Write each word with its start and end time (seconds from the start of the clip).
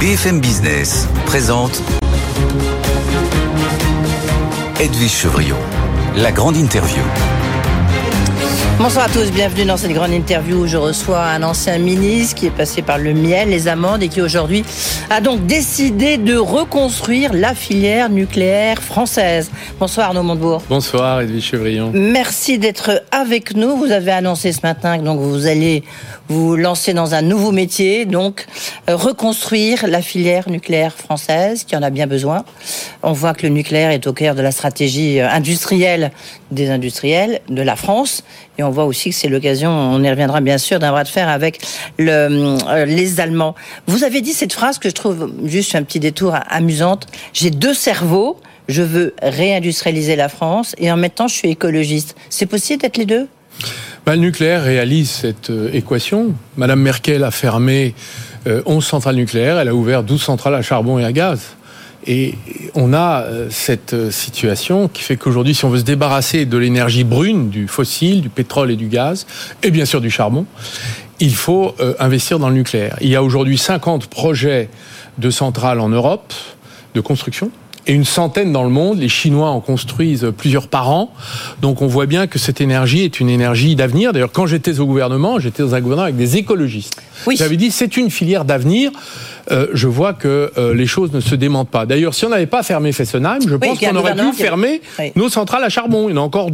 BFM 0.00 0.38
Business 0.40 1.08
présente 1.26 1.82
Edwige 4.78 5.10
Chevriot, 5.10 5.56
la 6.16 6.30
grande 6.30 6.56
interview. 6.56 7.02
Bonsoir 8.78 9.06
à 9.06 9.08
tous, 9.08 9.32
bienvenue 9.32 9.64
dans 9.64 9.76
cette 9.76 9.92
grande 9.92 10.12
interview 10.12 10.58
où 10.58 10.66
je 10.68 10.76
reçois 10.76 11.24
un 11.24 11.42
ancien 11.42 11.78
ministre 11.78 12.36
qui 12.36 12.46
est 12.46 12.50
passé 12.50 12.80
par 12.80 12.98
le 12.98 13.12
miel, 13.12 13.48
les 13.48 13.66
amandes 13.66 14.04
et 14.04 14.08
qui 14.08 14.22
aujourd'hui 14.22 14.64
a 15.10 15.20
donc 15.20 15.46
décidé 15.46 16.16
de 16.16 16.36
reconstruire 16.36 17.32
la 17.32 17.56
filière 17.56 18.08
nucléaire 18.08 18.80
française. 18.80 19.50
Bonsoir 19.80 20.10
Arnaud 20.10 20.22
Montebourg. 20.22 20.62
Bonsoir 20.68 21.22
Edwige 21.22 21.46
Chevrillon. 21.46 21.90
Merci 21.92 22.60
d'être 22.60 23.02
avec 23.10 23.56
nous. 23.56 23.76
Vous 23.76 23.90
avez 23.90 24.12
annoncé 24.12 24.52
ce 24.52 24.60
matin 24.62 24.98
que 24.98 25.02
donc 25.02 25.18
vous 25.18 25.48
allez 25.48 25.82
vous 26.28 26.56
lancer 26.56 26.92
dans 26.92 27.14
un 27.14 27.22
nouveau 27.22 27.52
métier, 27.52 28.04
donc 28.04 28.46
euh, 28.88 28.96
reconstruire 28.96 29.86
la 29.86 30.02
filière 30.02 30.48
nucléaire 30.48 30.94
française 30.94 31.64
qui 31.64 31.74
en 31.74 31.82
a 31.82 31.90
bien 31.90 32.06
besoin. 32.06 32.44
On 33.02 33.12
voit 33.12 33.34
que 33.34 33.46
le 33.46 33.52
nucléaire 33.52 33.90
est 33.90 34.06
au 34.06 34.12
cœur 34.12 34.34
de 34.34 34.42
la 34.42 34.50
stratégie 34.50 35.20
euh, 35.20 35.28
industrielle 35.28 36.12
des 36.50 36.70
industriels 36.70 37.40
de 37.48 37.62
la 37.62 37.76
France 37.76 38.22
et 38.58 38.62
on 38.62 38.70
voit 38.70 38.84
aussi 38.84 39.10
que 39.10 39.16
c'est 39.16 39.28
l'occasion, 39.28 39.70
on 39.70 40.02
y 40.02 40.10
reviendra 40.10 40.40
bien 40.40 40.58
sûr, 40.58 40.78
d'un 40.78 40.90
bras 40.90 41.04
de 41.04 41.08
fer 41.08 41.28
avec 41.28 41.60
le, 41.98 42.56
euh, 42.68 42.84
les 42.84 43.20
Allemands. 43.20 43.54
Vous 43.86 44.04
avez 44.04 44.20
dit 44.20 44.32
cette 44.32 44.52
phrase 44.52 44.78
que 44.78 44.88
je 44.88 44.94
trouve 44.94 45.32
juste 45.44 45.74
un 45.74 45.82
petit 45.82 46.00
détour 46.00 46.36
amusante. 46.48 47.06
J'ai 47.32 47.50
deux 47.50 47.74
cerveaux. 47.74 48.38
Je 48.68 48.82
veux 48.82 49.14
réindustrialiser 49.22 50.14
la 50.14 50.28
France 50.28 50.74
et 50.76 50.92
en 50.92 50.98
même 50.98 51.10
temps 51.10 51.26
je 51.26 51.34
suis 51.34 51.48
écologiste. 51.48 52.16
C'est 52.28 52.44
possible 52.44 52.82
d'être 52.82 52.98
les 52.98 53.06
deux? 53.06 53.26
Bah, 54.08 54.16
Le 54.16 54.22
nucléaire 54.22 54.62
réalise 54.64 55.10
cette 55.10 55.50
euh, 55.50 55.68
équation. 55.74 56.32
Madame 56.56 56.80
Merkel 56.80 57.24
a 57.24 57.30
fermé 57.30 57.94
euh, 58.46 58.62
11 58.64 58.82
centrales 58.82 59.16
nucléaires, 59.16 59.58
elle 59.58 59.68
a 59.68 59.74
ouvert 59.74 60.02
12 60.02 60.22
centrales 60.22 60.54
à 60.54 60.62
charbon 60.62 60.98
et 60.98 61.04
à 61.04 61.12
gaz. 61.12 61.58
Et 62.06 62.36
on 62.74 62.94
a 62.94 63.20
euh, 63.24 63.48
cette 63.50 63.92
euh, 63.92 64.10
situation 64.10 64.88
qui 64.88 65.02
fait 65.02 65.16
qu'aujourd'hui, 65.16 65.54
si 65.54 65.66
on 65.66 65.68
veut 65.68 65.80
se 65.80 65.84
débarrasser 65.84 66.46
de 66.46 66.56
l'énergie 66.56 67.04
brune, 67.04 67.50
du 67.50 67.68
fossile, 67.68 68.22
du 68.22 68.30
pétrole 68.30 68.70
et 68.70 68.76
du 68.76 68.88
gaz, 68.88 69.26
et 69.62 69.70
bien 69.70 69.84
sûr 69.84 70.00
du 70.00 70.10
charbon, 70.10 70.46
il 71.20 71.34
faut 71.34 71.74
euh, 71.80 71.92
investir 71.98 72.38
dans 72.38 72.48
le 72.48 72.54
nucléaire. 72.54 72.96
Il 73.02 73.10
y 73.10 73.16
a 73.16 73.22
aujourd'hui 73.22 73.58
50 73.58 74.06
projets 74.06 74.70
de 75.18 75.28
centrales 75.28 75.80
en 75.80 75.90
Europe 75.90 76.32
de 76.94 77.02
construction 77.02 77.50
et 77.88 77.92
une 77.92 78.04
centaine 78.04 78.52
dans 78.52 78.62
le 78.62 78.70
monde. 78.70 78.98
Les 79.00 79.08
Chinois 79.08 79.48
en 79.48 79.60
construisent 79.60 80.30
plusieurs 80.36 80.68
par 80.68 80.90
an. 80.90 81.10
Donc 81.62 81.82
on 81.82 81.86
voit 81.86 82.06
bien 82.06 82.26
que 82.26 82.38
cette 82.38 82.60
énergie 82.60 83.02
est 83.02 83.18
une 83.18 83.30
énergie 83.30 83.74
d'avenir. 83.74 84.12
D'ailleurs, 84.12 84.30
quand 84.32 84.46
j'étais 84.46 84.78
au 84.78 84.86
gouvernement, 84.86 85.38
j'étais 85.40 85.62
dans 85.62 85.74
un 85.74 85.80
gouvernement 85.80 86.04
avec 86.04 86.16
des 86.16 86.36
écologistes. 86.36 87.00
Oui. 87.26 87.36
J'avais 87.36 87.56
dit 87.56 87.70
c'est 87.70 87.96
une 87.96 88.10
filière 88.10 88.44
d'avenir. 88.44 88.90
Euh, 89.50 89.66
je 89.72 89.88
vois 89.88 90.12
que 90.12 90.52
euh, 90.58 90.74
les 90.74 90.86
choses 90.86 91.12
ne 91.12 91.20
se 91.20 91.34
démentent 91.34 91.70
pas. 91.70 91.86
D'ailleurs, 91.86 92.12
si 92.14 92.26
on 92.26 92.28
n'avait 92.28 92.46
pas 92.46 92.62
fermé 92.62 92.92
Fessenheim, 92.92 93.40
je 93.48 93.54
pense 93.56 93.78
qu'on 93.78 93.96
aurait 93.96 94.14
pu 94.14 94.32
fermer 94.34 94.82
Oui. 94.98 95.12
nos 95.16 95.30
centrales 95.30 95.64
à 95.64 95.70
charbon. 95.70 96.08
Il 96.08 96.14
y 96.14 96.18
en 96.18 96.22
a 96.22 96.24
encore 96.24 96.50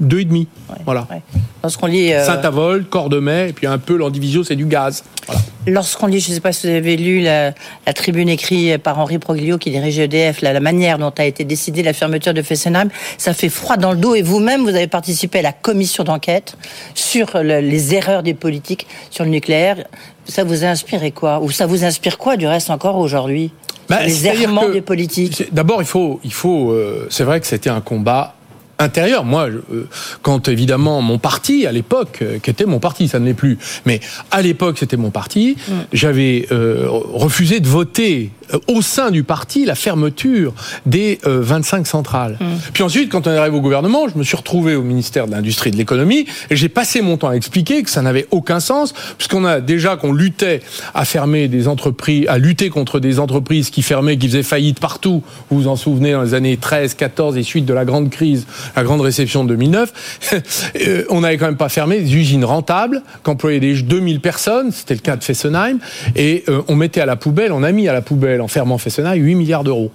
deux 0.00 0.20
et 0.20 0.24
demi. 0.24 0.46
Voilà. 0.84 1.06
Ouais. 1.10 1.22
Lorsqu'on 1.62 1.86
lit, 1.86 2.12
euh, 2.12 2.24
Saint-Avold, 2.24 2.88
Cordemais, 2.88 3.50
et 3.50 3.52
puis 3.52 3.66
un 3.66 3.78
peu 3.78 3.96
l'Andivisio, 3.96 4.44
c'est 4.44 4.54
du 4.56 4.64
gaz. 4.66 5.02
Voilà. 5.26 5.40
lorsqu'on 5.66 6.06
lit, 6.06 6.20
je 6.20 6.30
ne 6.30 6.34
sais 6.34 6.40
pas 6.40 6.52
si 6.52 6.66
vous 6.68 6.72
avez 6.74 6.96
lu 6.96 7.20
la, 7.20 7.52
la 7.86 7.92
tribune 7.92 8.28
écrite 8.28 8.78
par 8.78 8.98
Henri 8.98 9.18
Proglio 9.18 9.58
qui 9.58 9.70
dirige 9.70 9.98
EDF, 9.98 10.40
la, 10.40 10.52
la 10.52 10.60
manière 10.60 10.98
dont 10.98 11.12
a 11.18 11.24
été 11.24 11.44
décidée 11.44 11.82
la 11.82 11.92
fermeture 11.92 12.32
de 12.32 12.42
Fessenheim, 12.42 12.88
ça 13.18 13.34
fait 13.34 13.48
froid 13.48 13.76
dans 13.76 13.90
le 13.92 13.98
dos. 13.98 14.14
Et 14.14 14.22
vous-même, 14.22 14.62
vous 14.62 14.68
avez 14.70 14.86
participé 14.86 15.40
à 15.40 15.42
la 15.42 15.52
commission 15.52 16.04
d'enquête 16.04 16.56
sur 16.94 17.30
le- 17.42 17.60
les 17.60 17.94
erreurs 17.94 18.22
des 18.22 18.34
politiques 18.34 18.86
sur 19.10 19.24
le 19.24 19.30
nucléaire. 19.30 19.84
Ça 20.26 20.44
vous 20.44 20.64
a 20.64 20.68
inspiré 20.68 21.10
quoi? 21.10 21.40
Ou 21.40 21.50
ça 21.50 21.66
vous 21.66 21.84
inspire 21.84 22.18
quoi 22.18 22.36
du 22.36 22.46
reste 22.46 22.70
encore 22.70 22.96
aujourd'hui? 22.98 23.50
Bah, 23.88 24.02
Les 24.04 24.26
errements 24.26 24.66
que- 24.66 24.72
des 24.72 24.80
politiques. 24.82 25.44
D'abord, 25.52 25.80
il 25.82 25.86
faut, 25.88 26.20
il 26.22 26.32
faut. 26.32 26.70
euh, 26.72 27.06
c'est 27.10 27.24
vrai 27.24 27.40
que 27.40 27.46
c'était 27.46 27.70
un 27.70 27.80
combat 27.80 28.34
intérieur. 28.78 29.24
Moi, 29.24 29.50
je- 29.50 29.74
euh, 29.74 29.88
quand 30.22 30.48
évidemment 30.48 31.00
mon 31.02 31.18
parti 31.18 31.66
à 31.66 31.72
l'époque, 31.72 32.18
euh, 32.22 32.38
qui 32.38 32.50
était 32.50 32.64
mon 32.66 32.78
parti, 32.78 33.08
ça 33.08 33.18
ne 33.18 33.26
l'est 33.26 33.34
plus, 33.34 33.58
mais 33.86 34.00
à 34.30 34.42
l'époque 34.42 34.78
c'était 34.78 34.96
mon 34.96 35.10
parti, 35.10 35.56
j'avais 35.92 36.46
euh, 36.52 36.86
refusé 36.88 37.60
de 37.60 37.66
voter 37.68 38.30
euh, 38.54 38.58
au 38.68 38.80
sein 38.82 39.10
du 39.10 39.24
parti 39.24 39.64
la 39.64 39.74
fermeture 39.74 40.54
des 40.86 41.18
euh, 41.26 41.40
25 41.42 41.86
centrales. 41.86 42.38
Puis 42.72 42.82
ensuite, 42.82 43.10
quand 43.10 43.26
on 43.26 43.30
arrive 43.30 43.54
au 43.54 43.60
gouvernement, 43.60 44.08
je 44.08 44.16
me 44.18 44.22
suis 44.22 44.36
retrouvé 44.36 44.74
au 44.76 44.82
ministère 44.82 45.26
de 45.26 45.32
l'Industrie 45.32 45.68
et 45.68 45.72
de 45.72 45.76
l'Économie 45.76 46.26
et 46.50 46.56
j'ai 46.56 46.68
passé 46.68 47.00
mon 47.02 47.16
temps 47.16 47.28
à 47.28 47.34
expliquer 47.34 47.82
que 47.82 47.90
ça 47.90 48.02
n'avait 48.02 48.26
aucun 48.30 48.60
sens, 48.60 48.94
puisqu'on 49.18 49.44
a 49.44 49.60
déjà 49.60 49.96
qu'on 49.96 50.12
luttait 50.12 50.60
à 50.94 51.04
fermer 51.04 51.48
des 51.48 51.68
entreprises, 51.68 52.26
à 52.28 52.38
lutter 52.38 52.70
contre 52.70 53.00
des 53.00 53.18
entreprises 53.18 53.70
qui 53.70 53.82
fermaient, 53.82 54.16
qui 54.16 54.28
faisaient 54.28 54.42
faillite 54.42 54.80
partout. 54.80 55.22
Vous 55.50 55.62
vous 55.62 55.68
en 55.68 55.76
souvenez 55.76 56.12
dans 56.12 56.22
les 56.22 56.34
années 56.34 56.56
13, 56.56 56.94
14 56.94 57.36
et 57.36 57.42
suite 57.42 57.64
de 57.66 57.74
la 57.74 57.84
grande 57.84 58.10
crise, 58.10 58.46
la 58.76 58.82
grande 58.82 59.00
réception 59.00 59.44
de 59.44 59.50
2009. 59.50 59.92
Euh, 60.86 61.04
on 61.08 61.20
n'avait 61.20 61.36
quand 61.36 61.46
même 61.46 61.56
pas 61.56 61.68
fermé 61.68 62.00
des 62.00 62.14
usines 62.14 62.44
rentables, 62.44 63.02
qu'employaient 63.22 63.60
des 63.60 63.82
2000 63.82 64.20
personnes, 64.20 64.70
c'était 64.70 64.94
le 64.94 65.00
cas 65.00 65.16
de 65.16 65.24
Fessenheim, 65.24 65.78
et 66.14 66.44
euh, 66.48 66.62
on 66.68 66.76
mettait 66.76 67.00
à 67.00 67.06
la 67.06 67.16
poubelle, 67.16 67.52
on 67.52 67.62
a 67.62 67.72
mis 67.72 67.88
à 67.88 67.92
la 67.92 68.02
poubelle 68.02 68.40
en 68.40 68.48
fermant 68.48 68.78
Fessenheim 68.78 69.16
8 69.16 69.34
milliards 69.34 69.64
d'euros. 69.64 69.90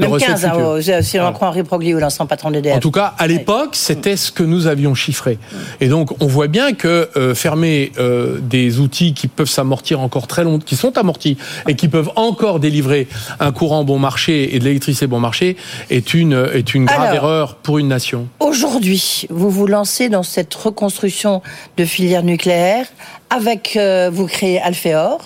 Même 0.00 0.10
recettes 0.12 0.28
15, 0.30 0.44
hein, 0.44 1.02
si 1.02 1.16
on 1.18 1.20
Voilà. 1.20 1.28
en 1.30 1.32
croit 1.32 1.48
Henri 1.48 1.62
Proglio, 1.62 1.98
l'ancien 1.98 2.26
patron 2.26 2.50
d'EDF. 2.50 2.76
En 2.76 2.80
tout 2.80 2.90
cas, 2.90 3.14
à 3.18 3.26
l'époque, 3.26 3.70
c'était 3.76 4.16
ce 4.16 4.32
que 4.32 4.42
nous 4.42 4.66
avions 4.66 4.94
chiffré. 4.94 5.38
Et 5.80 5.88
donc, 5.88 6.10
on 6.22 6.26
voit 6.26 6.48
bien 6.48 6.72
que 6.72 7.08
euh, 7.16 7.34
fermer 7.34 7.92
euh, 7.98 8.38
des 8.40 8.78
outils 8.80 9.14
qui 9.14 9.28
peuvent 9.28 9.48
s'amortir 9.48 10.00
encore 10.00 10.26
très 10.26 10.44
longtemps, 10.44 10.64
qui 10.64 10.76
sont 10.76 10.96
amortis 10.98 11.36
et 11.68 11.74
qui 11.76 11.88
peuvent 11.88 12.10
encore 12.16 12.60
délivrer 12.60 13.08
un 13.38 13.52
courant 13.52 13.84
bon 13.84 13.98
marché 13.98 14.54
et 14.54 14.58
de 14.58 14.64
l'électricité 14.64 15.06
bon 15.06 15.20
marché 15.20 15.56
est 15.90 16.14
une 16.14 16.48
est 16.52 16.74
une 16.74 16.84
grave 16.86 17.02
Alors. 17.02 17.14
erreur 17.14 17.54
pour 17.56 17.78
une 17.78 17.88
nation. 17.88 18.26
Aujourd'hui, 18.40 19.26
vous 19.30 19.50
vous 19.50 19.66
lancez 19.66 20.08
dans 20.08 20.22
cette 20.22 20.54
reconstruction 20.54 21.42
de 21.76 21.84
filière 21.84 22.22
nucléaire 22.22 22.86
avec, 23.30 23.74
euh, 23.76 24.10
vous 24.12 24.26
créez 24.26 24.60
Alphéor. 24.60 25.20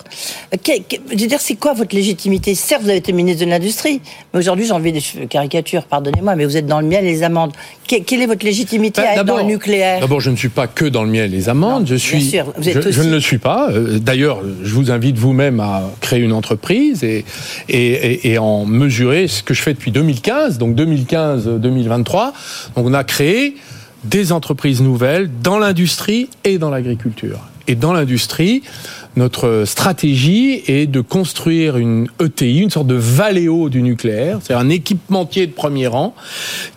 Euh, 0.53 0.57
que- 0.57 0.77
que- 0.79 1.01
je 1.11 1.17
veux 1.21 1.27
dire, 1.27 1.41
c'est 1.41 1.55
quoi 1.55 1.73
votre 1.73 1.95
légitimité? 1.95 2.53
Certes, 2.55 2.83
vous 2.83 2.89
avez 2.89 2.99
été 2.99 3.11
ministre 3.13 3.43
de 3.43 3.49
l'Industrie, 3.49 3.99
mais 4.33 4.39
aujourd'hui, 4.39 4.65
j'ai 4.65 4.71
envie 4.73 4.91
des 4.91 5.01
caricatures, 5.27 5.83
pardonnez-moi, 5.85 6.35
mais 6.35 6.45
vous 6.45 6.55
êtes 6.57 6.67
dans 6.67 6.79
le 6.81 6.87
miel 6.87 7.03
et 7.05 7.11
les 7.11 7.23
amandes. 7.23 7.51
Que- 7.87 8.01
quelle 8.01 8.21
est 8.21 8.25
votre 8.27 8.45
légitimité 8.45 9.01
Ben, 9.01 9.07
à 9.07 9.13
être 9.15 9.25
dans 9.25 9.37
le 9.37 9.43
nucléaire? 9.43 9.99
D'abord, 10.01 10.19
je 10.21 10.29
ne 10.29 10.35
suis 10.35 10.49
pas 10.49 10.67
que 10.67 10.85
dans 10.85 11.03
le 11.03 11.09
miel 11.09 11.33
et 11.33 11.37
les 11.37 11.49
amandes. 11.49 11.81
Non, 11.81 11.87
je 11.87 11.95
suis. 11.95 12.17
bien 12.17 12.29
sûr, 12.29 12.53
vous 12.57 12.69
êtes 12.69 12.75
je, 12.75 12.81
je 12.81 12.99
aussi- 12.99 13.07
ne 13.09 13.13
le 13.13 13.19
suis 13.19 13.37
pas. 13.39 13.69
Euh, 13.71 13.99
D'ailleurs, 13.99 14.39
je 14.63 14.73
vous 14.73 14.91
invite 14.91 15.17
vous-même 15.17 15.59
à 15.59 15.83
créer 16.01 16.19
une 16.21 16.33
entreprise 16.33 17.03
et, 17.03 17.25
et, 17.69 17.77
et, 17.91 18.31
et 18.33 18.37
en 18.37 18.65
mesurer 18.65 19.27
ce 19.27 19.41
que 19.43 19.53
je 19.53 19.61
fais 19.61 19.73
depuis 19.73 19.91
2015, 19.91 20.57
donc 20.57 20.75
2015-2023. 20.75 22.33
Donc, 22.75 22.85
on 22.87 22.93
a 22.93 23.03
créé 23.03 23.55
des 24.03 24.31
entreprises 24.31 24.81
nouvelles 24.81 25.29
dans 25.41 25.57
l'industrie 25.57 26.29
et 26.43 26.57
dans 26.59 26.69
l'agriculture. 26.69 27.39
Et 27.67 27.75
dans 27.75 27.93
l'industrie, 27.93 28.63
notre 29.15 29.63
stratégie 29.65 30.63
est 30.67 30.87
de 30.87 31.01
construire 31.01 31.77
une 31.77 32.07
ETI, 32.21 32.59
une 32.59 32.69
sorte 32.69 32.87
de 32.87 32.95
Valeo 32.95 33.69
du 33.69 33.81
nucléaire, 33.81 34.39
c'est 34.43 34.53
un 34.53 34.69
équipementier 34.69 35.47
de 35.47 35.53
premier 35.53 35.87
rang 35.87 36.13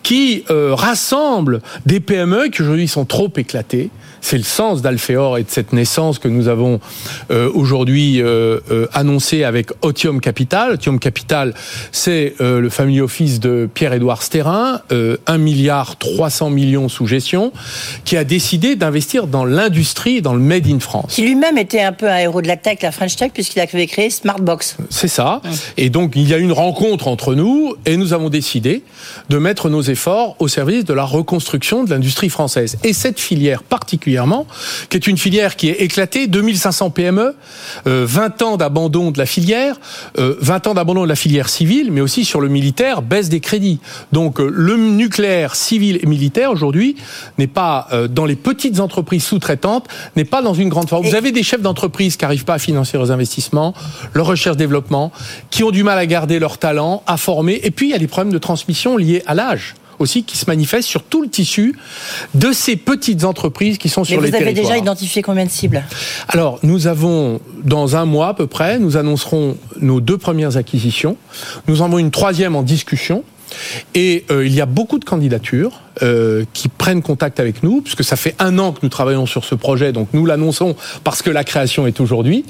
qui 0.03 0.43
euh, 0.49 0.73
rassemble 0.73 1.61
des 1.85 1.99
PME 1.99 2.49
qui 2.49 2.61
aujourd'hui 2.61 2.87
sont 2.87 3.05
trop 3.05 3.31
éclatées. 3.35 3.89
C'est 4.21 4.37
le 4.37 4.43
sens 4.43 4.81
d'Alphéor 4.81 5.37
et 5.37 5.43
de 5.43 5.49
cette 5.49 5.73
naissance 5.73 6.19
que 6.19 6.27
nous 6.27 6.47
avons 6.47 6.79
euh, 7.31 7.49
aujourd'hui 7.53 8.21
euh, 8.21 8.59
euh, 8.71 8.87
annoncé 8.93 9.43
avec 9.43 9.69
Otium 9.81 10.19
Capital. 10.19 10.73
Otium 10.73 10.99
Capital, 10.99 11.53
c'est 11.91 12.35
le 12.39 12.69
family 12.69 13.01
office 13.01 13.39
de 13.39 13.69
Pierre-Édouard 13.73 14.23
Sterrin, 14.23 14.81
euh, 14.91 15.17
1 15.27 15.37
milliard 15.37 15.97
300 15.97 16.49
millions 16.49 16.89
sous 16.89 17.07
gestion, 17.07 17.51
qui 18.05 18.17
a 18.17 18.23
décidé 18.23 18.75
d'investir 18.75 19.27
dans 19.27 19.45
l'industrie, 19.45 20.21
dans 20.21 20.33
le 20.33 20.41
made 20.41 20.67
in 20.67 20.79
France. 20.79 21.15
Qui 21.15 21.23
lui-même 21.23 21.57
était 21.57 21.81
un 21.81 21.93
peu 21.93 22.07
héros 22.29 22.41
de 22.41 22.47
la 22.47 22.57
tech, 22.57 22.79
la 22.81 22.91
French 22.91 23.15
Tech, 23.15 23.31
puisqu'il 23.33 23.59
avait 23.59 23.87
créé 23.87 24.09
Smartbox. 24.09 24.77
C'est 24.89 25.07
ça. 25.07 25.41
Et 25.77 25.89
donc, 25.89 26.13
il 26.15 26.27
y 26.27 26.33
a 26.33 26.37
une 26.37 26.51
rencontre 26.51 27.07
entre 27.07 27.35
nous 27.35 27.75
et 27.85 27.97
nous 27.97 28.13
avons 28.13 28.29
décidé 28.29 28.83
de 29.29 29.37
mettre 29.37 29.69
nos 29.69 29.81
efforts 29.81 30.35
au 30.39 30.47
service 30.47 30.85
de 30.85 30.93
la 30.93 31.03
reconstruction 31.03 31.83
de 31.83 31.89
l'industrie 31.89 32.29
française. 32.29 32.77
Et 32.83 32.93
cette 32.93 33.19
filière 33.19 33.63
particulièrement, 33.63 34.47
qui 34.89 34.97
est 34.97 35.07
une 35.07 35.17
filière 35.17 35.55
qui 35.55 35.69
est 35.69 35.81
éclatée, 35.81 36.27
2500 36.27 36.91
PME, 36.91 37.35
euh, 37.87 38.05
20 38.07 38.41
ans 38.41 38.57
d'abandon 38.57 39.11
de 39.11 39.17
la 39.17 39.25
filière, 39.25 39.79
euh, 40.17 40.35
20 40.41 40.67
ans 40.67 40.73
d'abandon 40.73 41.03
de 41.03 41.09
la 41.09 41.15
filière 41.15 41.49
civile, 41.49 41.91
mais 41.91 42.01
aussi 42.01 42.25
sur 42.25 42.41
le 42.41 42.47
militaire, 42.47 43.01
baisse 43.01 43.29
des 43.29 43.39
crédits. 43.39 43.79
Donc, 44.11 44.39
euh, 44.39 44.49
le 44.53 44.77
nucléaire 44.77 45.55
civil 45.55 45.99
et 46.01 46.05
militaire, 46.05 46.51
aujourd'hui, 46.51 46.95
n'est 47.37 47.47
pas 47.47 47.87
euh, 47.91 48.07
dans 48.07 48.25
les 48.25 48.35
petites 48.35 48.79
entreprises 48.79 49.23
sous-traitantes, 49.23 49.87
n'est 50.15 50.25
pas 50.25 50.41
dans 50.41 50.53
une 50.53 50.69
grande 50.69 50.89
forme. 50.89 51.05
Vous 51.05 51.15
avez 51.15 51.31
des 51.31 51.43
chefs 51.43 51.61
d'entreprise 51.61 52.17
qui 52.19 52.25
n'arrivent 52.25 52.45
pas 52.45 52.55
à 52.55 52.59
financer 52.59 52.97
leurs 52.97 53.11
investissements, 53.11 53.73
leur 54.13 54.27
recherche-développement, 54.27 55.11
qui 55.49 55.63
ont 55.63 55.71
du 55.71 55.83
mal 55.83 55.97
à 55.97 56.05
garder 56.05 56.37
leur 56.37 56.59
talent, 56.59 57.01
à 57.07 57.17
former. 57.17 57.59
Et 57.63 57.71
puis, 57.71 57.87
il 57.87 57.91
y 57.91 57.95
a 57.95 57.97
les 57.97 58.07
problèmes 58.07 58.33
de 58.33 58.37
transmission 58.37 58.97
liés 58.97 59.23
à 59.25 59.33
l'âge. 59.33 59.73
aussi 59.99 60.23
qui 60.23 60.37
se 60.37 60.45
manifeste 60.47 60.87
sur 60.87 61.03
tout 61.03 61.21
le 61.21 61.27
tissu 61.27 61.75
de 62.33 62.53
ces 62.53 62.77
petites 62.77 63.25
entreprises 63.25 63.77
qui 63.77 63.89
sont 63.89 64.05
sur 64.05 64.15
Mais 64.15 64.27
les 64.27 64.29
vous 64.29 64.35
avez 64.37 64.45
territoires. 64.45 64.75
déjà 64.75 64.81
identifié 64.81 65.21
combien 65.21 65.43
de 65.45 65.49
cibles? 65.49 65.83
Alors, 66.29 66.57
nous 66.63 66.87
avons, 66.87 67.41
dans 67.65 67.97
un 67.97 68.05
mois 68.05 68.29
à 68.29 68.33
peu 68.33 68.47
près, 68.47 68.79
nous 68.79 68.95
annoncerons 68.95 69.57
nos 69.81 69.99
deux 69.99 70.17
premières 70.17 70.55
acquisitions. 70.55 71.17
Nous 71.67 71.81
en 71.81 71.85
avons 71.87 71.99
une 71.99 72.11
troisième 72.11 72.55
en 72.55 72.63
discussion. 72.63 73.25
Et 73.93 74.23
euh, 74.31 74.45
il 74.45 74.53
y 74.53 74.61
a 74.61 74.65
beaucoup 74.65 74.99
de 74.99 75.05
candidatures 75.05 75.81
euh, 76.03 76.45
qui 76.53 76.67
prennent 76.69 77.01
contact 77.01 77.39
avec 77.39 77.63
nous, 77.63 77.81
puisque 77.81 78.03
ça 78.03 78.15
fait 78.15 78.35
un 78.39 78.57
an 78.59 78.71
que 78.71 78.79
nous 78.83 78.89
travaillons 78.89 79.25
sur 79.25 79.43
ce 79.45 79.55
projet, 79.55 79.91
donc 79.91 80.09
nous 80.13 80.25
l'annonçons 80.25 80.75
parce 81.03 81.21
que 81.21 81.29
la 81.29 81.43
création 81.43 81.87
est 81.87 81.99
aujourd'hui. 81.99 82.45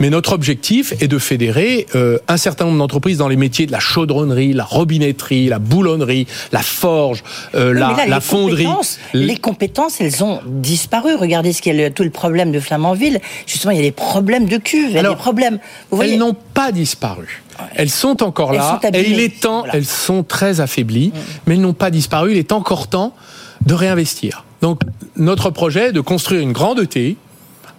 Mais 0.00 0.10
notre 0.10 0.32
objectif 0.32 0.94
est 1.00 1.08
de 1.08 1.18
fédérer 1.18 1.86
euh, 1.94 2.18
un 2.28 2.36
certain 2.36 2.64
nombre 2.66 2.78
d'entreprises 2.78 3.18
dans 3.18 3.28
les 3.28 3.36
métiers 3.36 3.66
de 3.66 3.72
la 3.72 3.80
chaudronnerie, 3.80 4.52
la 4.52 4.64
robinetterie, 4.64 5.46
la 5.48 5.58
boulonnerie, 5.58 6.26
la 6.52 6.62
forge, 6.62 7.22
euh, 7.54 7.72
Oui, 7.72 7.78
la, 7.78 7.88
mais 7.88 7.96
là, 7.96 8.06
la 8.06 8.16
les 8.16 8.20
fonderie. 8.22 8.64
compétences- 8.64 8.98
Les 9.14 9.36
compétences, 9.36 10.00
elles 10.00 10.24
ont 10.24 10.40
disparu. 10.46 11.14
Regardez 11.14 11.52
ce 11.52 11.62
qu'est 11.62 11.90
tout 11.90 12.02
le 12.04 12.10
problème 12.10 12.52
de 12.52 12.60
Flamanville. 12.60 13.20
Justement, 13.46 13.70
il 13.72 13.76
y 13.76 13.80
a 13.80 13.82
des 13.82 13.92
problèmes 13.92 14.46
de 14.46 14.56
cuve, 14.56 14.90
il 14.90 14.96
y 14.96 14.98
a 14.98 15.02
des 15.08 15.14
problèmes. 15.16 15.58
Vous 15.90 15.96
voyez, 15.96 16.14
Elles 16.14 16.18
n'ont 16.18 16.36
pas 16.54 16.72
disparu. 16.72 17.42
Elles 17.74 17.90
sont 17.90 18.22
encore 18.22 18.52
Elles 18.52 18.58
là. 18.58 18.78
sont 18.82 18.88
et 18.96 19.10
il 19.10 19.18
est 19.20 19.40
temps, 19.40 19.60
Voilà. 19.60 19.72
Mm. 19.72 19.76
elles 19.78 19.84
sont 19.84 20.22
très 20.22 20.60
affaiblies, 20.60 21.12
mais 21.46 21.54
elles 21.54 21.60
n'ont 21.60 21.72
pas 21.72 21.90
disparu. 21.90 22.30
Il 22.32 22.38
est 22.38 22.52
encore 22.52 22.87
de 22.90 23.74
réinvestir. 23.74 24.44
Donc, 24.62 24.80
notre 25.16 25.50
projet 25.50 25.88
est 25.88 25.92
de 25.92 26.00
construire 26.00 26.40
une 26.40 26.52
grande 26.52 26.80
ETI 26.80 27.16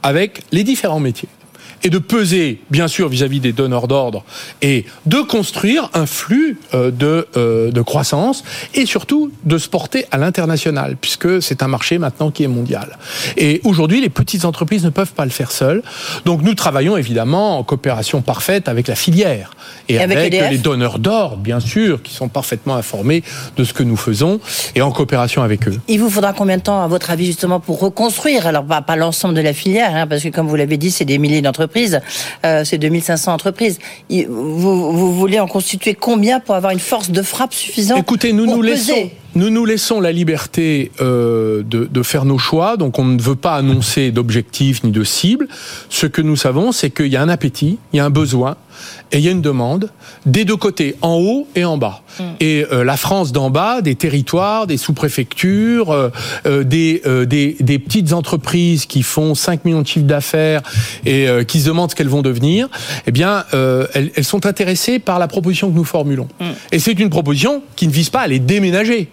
avec 0.04 0.44
les 0.52 0.64
différents 0.64 1.00
métiers. 1.00 1.30
Et 1.84 1.90
de 1.90 1.98
peser, 1.98 2.62
bien 2.70 2.88
sûr, 2.88 3.10
vis-à-vis 3.10 3.40
des 3.40 3.54
donneurs 3.54 3.88
d'ordre, 3.88 4.24
et 4.62 4.86
de 5.06 5.18
construire 5.22 5.90
un 5.94 6.06
flux 6.06 6.58
euh, 6.74 6.92
de, 6.92 7.28
euh, 7.38 7.72
de 7.72 7.82
croissance, 7.82 8.44
et 8.74 8.86
surtout 8.86 9.32
de 9.44 9.58
se 9.58 9.70
porter 9.70 10.06
à 10.12 10.18
l'international, 10.18 10.98
puisque 11.00 11.42
c'est 11.42 11.64
un 11.64 11.68
marché 11.68 11.98
maintenant 11.98 12.32
qui 12.32 12.44
est 12.44 12.48
mondial. 12.48 12.98
Et 13.38 13.62
aujourd'hui, 13.64 14.02
les 14.02 14.10
petites 14.10 14.46
entreprises 14.46 14.84
ne 14.84 14.90
peuvent 14.90 15.14
pas 15.14 15.26
le 15.26 15.32
faire 15.32 15.52
seules. 15.52 15.82
Donc 16.26 16.42
nous 16.42 16.54
travaillons 16.54 16.98
évidemment 16.98 17.60
en 17.60 17.64
coopération 17.64 18.22
parfaite 18.22 18.68
avec 18.68 18.88
la 18.88 18.96
filière, 18.96 19.52
et, 19.88 19.96
Et 19.96 20.00
avec 20.00 20.32
les 20.32 20.58
donneurs 20.58 21.00
d'ordre, 21.00 21.38
bien 21.38 21.60
sûr, 21.60 22.02
qui 22.04 22.14
sont 22.14 22.28
parfaitement 22.28 22.76
informés 22.76 23.24
de 23.58 23.64
ce 23.64 23.74
que 23.74 23.84
nous 23.84 23.98
faisons, 23.98 24.40
et 24.76 24.82
en 24.82 24.92
coopération 24.92 25.42
avec 25.44 25.68
eux. 25.68 25.80
il 25.88 26.00
vous 26.00 26.10
faudra 26.10 26.34
combien 26.34 26.58
de 26.58 26.64
temps, 26.64 26.82
à 26.82 26.88
votre 26.88 27.10
avis, 27.12 27.26
justement, 27.28 27.60
pour 27.60 27.80
reconstruire? 27.80 28.48
Alors, 28.48 28.66
pas, 28.66 28.82
pas 28.82 28.96
l'ensemble 28.96 29.34
de 29.34 29.42
la 29.42 29.54
filière, 29.54 29.96
hein, 29.96 30.08
parce 30.08 30.24
que, 30.24 30.30
comme 30.30 30.48
vous 30.48 30.56
l'avez 30.56 30.78
dit, 30.78 30.92
c'est 30.92 31.06
des 31.06 31.18
milliers 31.18 31.42
d'entreprises, 31.42 31.69
euh, 32.46 32.64
c'est 32.64 32.78
2500 32.78 33.34
entreprises. 33.34 33.80
Vous, 34.10 34.92
vous 34.92 35.14
voulez 35.14 35.40
en 35.40 35.48
constituer 35.48 35.94
combien 35.94 36.40
pour 36.40 36.56
avoir 36.56 36.72
une 36.72 36.80
force 36.80 37.12
de 37.12 37.22
frappe 37.22 37.54
suffisante 37.54 38.00
Écoutez, 38.00 38.34
nous 38.34 38.46
pour 38.46 38.58
nous 38.58 38.62
peser 38.62 38.94
laissons, 38.94 39.10
nous 39.36 39.50
nous 39.50 39.66
laissons 39.66 40.02
la 40.02 40.12
liberté 40.12 40.92
euh, 41.02 41.64
de, 41.64 41.86
de 41.86 42.04
faire 42.04 42.26
nos 42.26 42.38
choix. 42.38 42.78
Donc, 42.78 43.00
on 43.00 43.06
ne 43.06 43.22
veut 43.22 43.36
pas 43.36 43.56
annoncer 43.56 44.12
d'objectifs 44.12 44.84
ni 44.84 44.92
de 44.92 45.04
cibles. 45.04 45.48
Ce 45.90 46.08
que 46.08 46.22
nous 46.22 46.36
savons, 46.36 46.72
c'est 46.72 46.90
qu'il 46.90 47.08
y 47.08 47.16
a 47.16 47.22
un 47.22 47.30
appétit, 47.30 47.78
il 47.94 47.98
y 47.98 48.00
a 48.00 48.06
un 48.06 48.10
besoin 48.10 48.58
et 49.12 49.18
il 49.18 49.24
y 49.24 49.28
a 49.28 49.32
une 49.32 49.42
demande 49.42 49.90
des 50.26 50.46
deux 50.46 50.56
côtés, 50.56 50.96
en 51.02 51.16
haut 51.16 51.48
et 51.56 51.66
en 51.66 51.78
bas. 51.78 52.02
Et 52.40 52.66
euh, 52.72 52.84
la 52.84 52.98
France 52.98 53.32
d'en 53.32 53.50
bas, 53.50 53.82
des 53.82 53.96
territoires, 53.96 54.68
des 54.68 54.78
sous-préfectures, 54.78 55.92
euh, 55.92 56.10
euh, 56.46 56.64
des, 56.64 57.02
euh, 57.06 57.26
des, 57.26 57.56
des 57.60 57.80
petites 57.80 58.14
entreprises 58.14 58.86
qui 58.86 59.04
font 59.04 59.36
5 59.36 59.66
millions 59.66 59.82
de 59.82 59.88
chiffres 59.88 60.06
d'affaires 60.06 60.62
et 61.06 61.28
euh, 61.28 61.44
qui 61.44 61.62
se 61.62 61.68
demandent 61.68 61.92
ce 61.92 61.96
qu'elles 61.96 62.10
vont 62.10 62.22
devenir, 62.22 62.68
eh 63.08 63.12
bien, 63.12 63.46
euh, 63.54 63.88
elles, 63.94 64.12
elles 64.16 64.24
sont 64.26 64.46
intéressées 64.46 65.00
par 65.00 65.18
la 65.18 65.28
proposition 65.28 65.70
que 65.70 65.76
nous 65.76 65.86
formulons. 65.86 66.28
Et 66.72 66.80
c'est 66.80 67.00
une 67.00 67.10
proposition 67.10 67.64
qui 67.76 67.88
ne 67.88 67.92
vise 67.94 68.10
pas 68.10 68.22
à 68.22 68.28
les 68.28 68.40
déménager. 68.40 69.10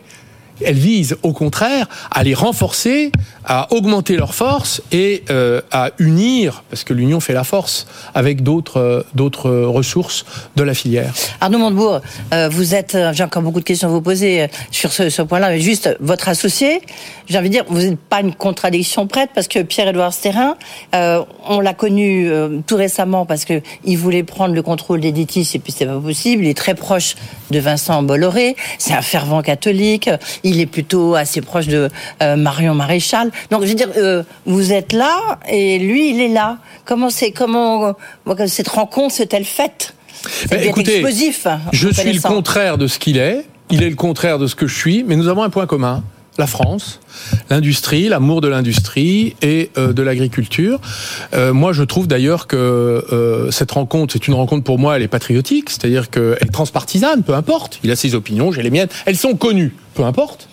Elle 0.60 0.76
vise 0.76 1.16
au 1.22 1.32
contraire 1.32 1.88
à 2.10 2.22
les 2.24 2.34
renforcer, 2.34 3.12
à 3.44 3.72
augmenter 3.72 4.16
leur 4.16 4.34
force 4.34 4.82
et 4.92 5.22
euh, 5.30 5.60
à 5.70 5.90
unir, 5.98 6.64
parce 6.70 6.84
que 6.84 6.92
l'union 6.92 7.20
fait 7.20 7.32
la 7.32 7.44
force, 7.44 7.86
avec 8.14 8.42
d'autres 8.42 8.78
euh, 8.78 9.66
ressources 9.68 10.24
de 10.56 10.62
la 10.62 10.74
filière. 10.74 11.12
Arnaud 11.40 11.58
Montebourg, 11.58 12.00
euh, 12.32 12.48
vous 12.48 12.74
êtes, 12.74 12.96
j'ai 13.12 13.22
encore 13.22 13.42
beaucoup 13.42 13.60
de 13.60 13.64
questions 13.64 13.88
à 13.88 13.90
vous 13.90 14.00
poser 14.00 14.48
sur 14.70 14.92
ce, 14.92 15.22
point-là, 15.22 15.50
mais 15.50 15.60
juste 15.60 15.96
votre 16.00 16.28
associé, 16.28 16.80
j'ai 17.28 17.38
envie 17.38 17.48
de 17.48 17.54
dire, 17.54 17.64
vous 17.68 17.78
n'êtes 17.78 17.98
pas 17.98 18.20
une 18.20 18.34
contradiction 18.34 19.06
prête 19.06 19.30
parce 19.34 19.48
que 19.48 19.60
Pierre-Édouard 19.60 20.12
Sterrin, 20.12 20.56
on 20.92 21.60
l'a 21.60 21.74
connu 21.74 22.30
tout 22.66 22.76
récemment 22.76 23.26
parce 23.26 23.44
que 23.44 23.60
il 23.84 23.98
voulait 23.98 24.22
prendre 24.22 24.54
le 24.54 24.62
contrôle 24.62 25.00
d'Editis 25.00 25.50
et 25.54 25.58
puis 25.58 25.72
c'était 25.72 25.86
pas 25.86 25.98
possible. 25.98 26.44
Il 26.44 26.48
est 26.48 26.56
très 26.56 26.74
proche 26.74 27.16
de 27.50 27.58
Vincent 27.58 28.02
Bolloré, 28.02 28.56
c'est 28.78 28.94
un 28.94 29.02
fervent 29.02 29.42
catholique, 29.42 30.10
il 30.46 30.60
est 30.60 30.66
plutôt 30.66 31.14
assez 31.14 31.40
proche 31.40 31.66
de 31.66 31.88
euh, 32.22 32.37
Marion 32.37 32.75
Maréchal. 32.75 33.31
Donc 33.50 33.62
je 33.62 33.69
veux 33.69 33.75
dire, 33.75 33.90
euh, 33.96 34.22
vous 34.44 34.72
êtes 34.72 34.93
là 34.93 35.38
et 35.48 35.78
lui 35.78 36.10
il 36.10 36.20
est 36.20 36.28
là. 36.28 36.58
Comment 36.84 37.10
c'est, 37.10 37.32
comment 37.32 37.94
euh, 38.28 38.46
cette 38.46 38.69
rencontre 38.69 39.14
s'est-elle 39.14 39.44
faite 39.44 39.94
C'est 40.22 40.50
Ben, 40.50 40.62
écoutez, 40.62 41.00
explosif. 41.00 41.46
Je 41.72 41.88
suis 41.88 42.12
le 42.12 42.20
contraire 42.20 42.78
de 42.78 42.87
ce 42.87 42.98
qu'il 42.98 43.19
est. 43.19 43.44
Il 43.70 43.82
est 43.82 43.90
le 43.90 43.96
contraire 43.96 44.38
de 44.38 44.46
ce 44.46 44.54
que 44.54 44.69
je 44.69 44.76
suis, 44.76 45.02
mais 45.02 45.16
nous 45.16 45.26
avons 45.26 45.43
un 45.43 45.50
point 45.50 45.66
commun. 45.66 46.04
La 46.38 46.46
France, 46.46 47.00
l'industrie, 47.48 48.08
l'amour 48.08 48.40
de 48.40 48.48
l'industrie 48.48 49.34
et 49.40 49.70
euh, 49.78 49.92
de 49.92 50.02
l'agriculture. 50.02 50.80
Euh, 51.32 51.54
moi, 51.54 51.72
je 51.72 51.82
trouve 51.82 52.06
d'ailleurs 52.06 52.46
que 52.46 52.56
euh, 52.56 53.50
cette 53.50 53.70
rencontre, 53.70 54.12
c'est 54.12 54.28
une 54.28 54.34
rencontre 54.34 54.62
pour 54.62 54.78
moi, 54.78 54.96
elle 54.96 55.02
est 55.02 55.08
patriotique, 55.08 55.70
c'est-à-dire 55.70 56.10
qu'elle 56.10 56.36
est 56.40 56.52
transpartisane, 56.52 57.22
peu 57.22 57.34
importe. 57.34 57.80
Il 57.84 57.90
a 57.90 57.96
ses 57.96 58.14
opinions, 58.14 58.52
j'ai 58.52 58.62
les 58.62 58.70
miennes. 58.70 58.88
Elles 59.06 59.16
sont 59.16 59.34
connues, 59.34 59.74
peu 59.94 60.04
importe. 60.04 60.48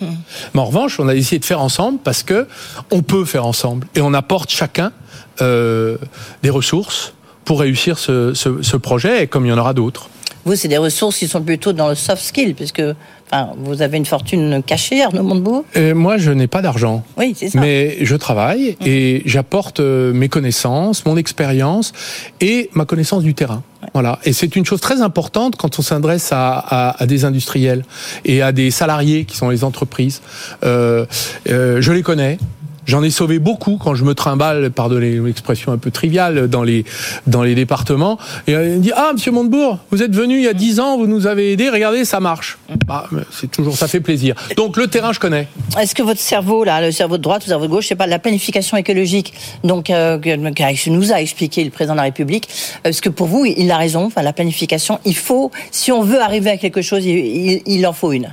Mais 0.54 0.60
en 0.60 0.64
revanche, 0.64 0.98
on 0.98 1.08
a 1.08 1.14
essayé 1.14 1.38
de 1.38 1.44
faire 1.44 1.60
ensemble 1.60 1.98
parce 2.02 2.22
que 2.22 2.46
on 2.90 3.02
peut 3.02 3.26
faire 3.26 3.44
ensemble 3.44 3.86
et 3.94 4.00
on 4.00 4.14
apporte 4.14 4.50
chacun 4.50 4.92
euh, 5.40 5.98
des 6.42 6.50
ressources 6.50 7.12
pour 7.44 7.60
réussir 7.60 7.98
ce, 7.98 8.32
ce, 8.34 8.62
ce 8.62 8.76
projet, 8.76 9.24
et 9.24 9.26
comme 9.26 9.44
il 9.44 9.50
y 9.50 9.52
en 9.52 9.58
aura 9.58 9.74
d'autres. 9.74 10.08
Vous, 10.44 10.56
c'est 10.56 10.68
des 10.68 10.78
ressources 10.78 11.18
qui 11.18 11.28
sont 11.28 11.42
plutôt 11.42 11.72
dans 11.72 11.88
le 11.88 11.94
soft 11.94 12.22
skill, 12.22 12.54
puisque 12.54 12.82
enfin, 13.30 13.52
vous 13.58 13.80
avez 13.80 13.96
une 13.96 14.04
fortune 14.04 14.62
cachée, 14.62 15.02
Arnaud 15.02 15.22
Montebourg. 15.22 15.64
Et 15.74 15.94
moi, 15.94 16.18
je 16.18 16.30
n'ai 16.30 16.46
pas 16.46 16.60
d'argent. 16.60 17.02
Oui, 17.16 17.34
c'est 17.36 17.48
ça. 17.48 17.60
Mais 17.60 17.96
je 18.02 18.14
travaille 18.16 18.76
et 18.84 19.22
j'apporte 19.24 19.80
euh, 19.80 20.12
mes 20.12 20.28
connaissances, 20.28 21.06
mon 21.06 21.16
expérience 21.16 21.92
et 22.40 22.68
ma 22.74 22.84
connaissance 22.84 23.22
du 23.22 23.34
terrain. 23.34 23.62
Voilà. 23.94 24.18
Et 24.24 24.32
c'est 24.32 24.54
une 24.56 24.64
chose 24.64 24.80
très 24.80 25.00
importante 25.00 25.56
quand 25.56 25.78
on 25.78 25.82
s'adresse 25.82 26.30
à, 26.32 26.58
à, 26.58 27.02
à 27.02 27.06
des 27.06 27.24
industriels 27.24 27.84
et 28.24 28.42
à 28.42 28.52
des 28.52 28.70
salariés 28.70 29.24
qui 29.24 29.36
sont 29.36 29.48
les 29.48 29.64
entreprises. 29.64 30.20
Euh, 30.64 31.06
euh, 31.48 31.80
je 31.80 31.92
les 31.92 32.02
connais. 32.02 32.38
J'en 32.86 33.02
ai 33.02 33.10
sauvé 33.10 33.38
beaucoup 33.38 33.76
quand 33.76 33.94
je 33.94 34.04
me 34.04 34.14
trimballe, 34.14 34.70
pardonnez 34.70 35.18
l'expression 35.20 35.72
un 35.72 35.78
peu 35.78 35.90
triviale, 35.90 36.48
dans 36.48 36.62
les, 36.62 36.84
dans 37.26 37.42
les 37.42 37.54
départements. 37.54 38.18
Et 38.46 38.56
on 38.56 38.78
dit, 38.78 38.92
ah, 38.94 39.12
monsieur 39.12 39.32
Montebourg, 39.32 39.78
vous 39.90 40.02
êtes 40.02 40.14
venu 40.14 40.36
il 40.36 40.44
y 40.44 40.48
a 40.48 40.52
10 40.54 40.80
ans, 40.80 40.98
vous 40.98 41.06
nous 41.06 41.26
avez 41.26 41.52
aidés, 41.52 41.70
regardez, 41.70 42.04
ça 42.04 42.20
marche. 42.20 42.58
Ah, 42.88 43.06
mais 43.10 43.22
c'est 43.30 43.50
toujours, 43.50 43.76
ça 43.76 43.88
fait 43.88 44.00
plaisir. 44.00 44.34
Donc, 44.56 44.76
le 44.76 44.86
terrain, 44.86 45.12
je 45.12 45.20
connais. 45.20 45.48
Est-ce 45.80 45.94
que 45.94 46.02
votre 46.02 46.20
cerveau, 46.20 46.64
là, 46.64 46.80
le 46.80 46.92
cerveau 46.92 47.16
de 47.16 47.22
droite, 47.22 47.42
le 47.44 47.48
cerveau 47.48 47.66
de 47.66 47.70
gauche, 47.70 47.84
je 47.84 47.88
sais 47.88 47.94
pas, 47.94 48.06
la 48.06 48.18
planification 48.18 48.76
écologique, 48.76 49.34
donc 49.62 49.90
euh, 49.90 50.18
que 50.18 50.90
nous 50.90 51.12
a 51.12 51.20
expliqué 51.20 51.64
le 51.64 51.70
président 51.70 51.94
de 51.94 51.98
la 51.98 52.04
République, 52.04 52.48
est-ce 52.84 53.00
que 53.00 53.08
pour 53.08 53.26
vous, 53.26 53.44
il 53.44 53.70
a 53.70 53.78
raison? 53.78 54.04
Enfin, 54.04 54.22
la 54.22 54.32
planification, 54.32 55.00
il 55.04 55.16
faut, 55.16 55.50
si 55.70 55.92
on 55.92 56.02
veut 56.02 56.20
arriver 56.20 56.50
à 56.50 56.56
quelque 56.56 56.82
chose, 56.82 57.04
il 57.04 57.86
en 57.86 57.92
faut 57.92 58.12
une. 58.12 58.30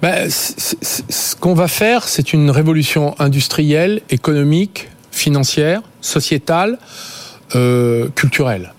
Ben, 0.00 0.28
c- 0.30 0.76
ce 1.08 1.36
qu'on 1.36 1.54
va 1.54 1.68
faire, 1.68 2.08
c'est 2.08 2.32
une 2.32 2.50
révolution 2.50 3.14
industrielle, 3.18 4.02
économique, 4.10 4.88
financière, 5.10 5.82
sociétale, 6.00 6.78
euh, 7.54 8.08
culturelle, 8.14 8.72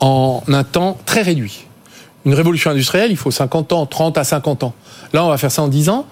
en 0.00 0.42
un 0.48 0.64
temps 0.64 0.98
très 1.06 1.22
réduit. 1.22 1.64
Une 2.24 2.34
révolution 2.34 2.70
industrielle, 2.70 3.10
il 3.10 3.16
faut 3.16 3.30
50 3.30 3.72
ans, 3.72 3.86
30 3.86 4.18
à 4.18 4.24
50 4.24 4.64
ans. 4.64 4.74
Là, 5.12 5.24
on 5.24 5.28
va 5.28 5.38
faire 5.38 5.50
ça 5.52 5.62
en 5.62 5.68
10 5.68 5.88
ans. 5.88 6.06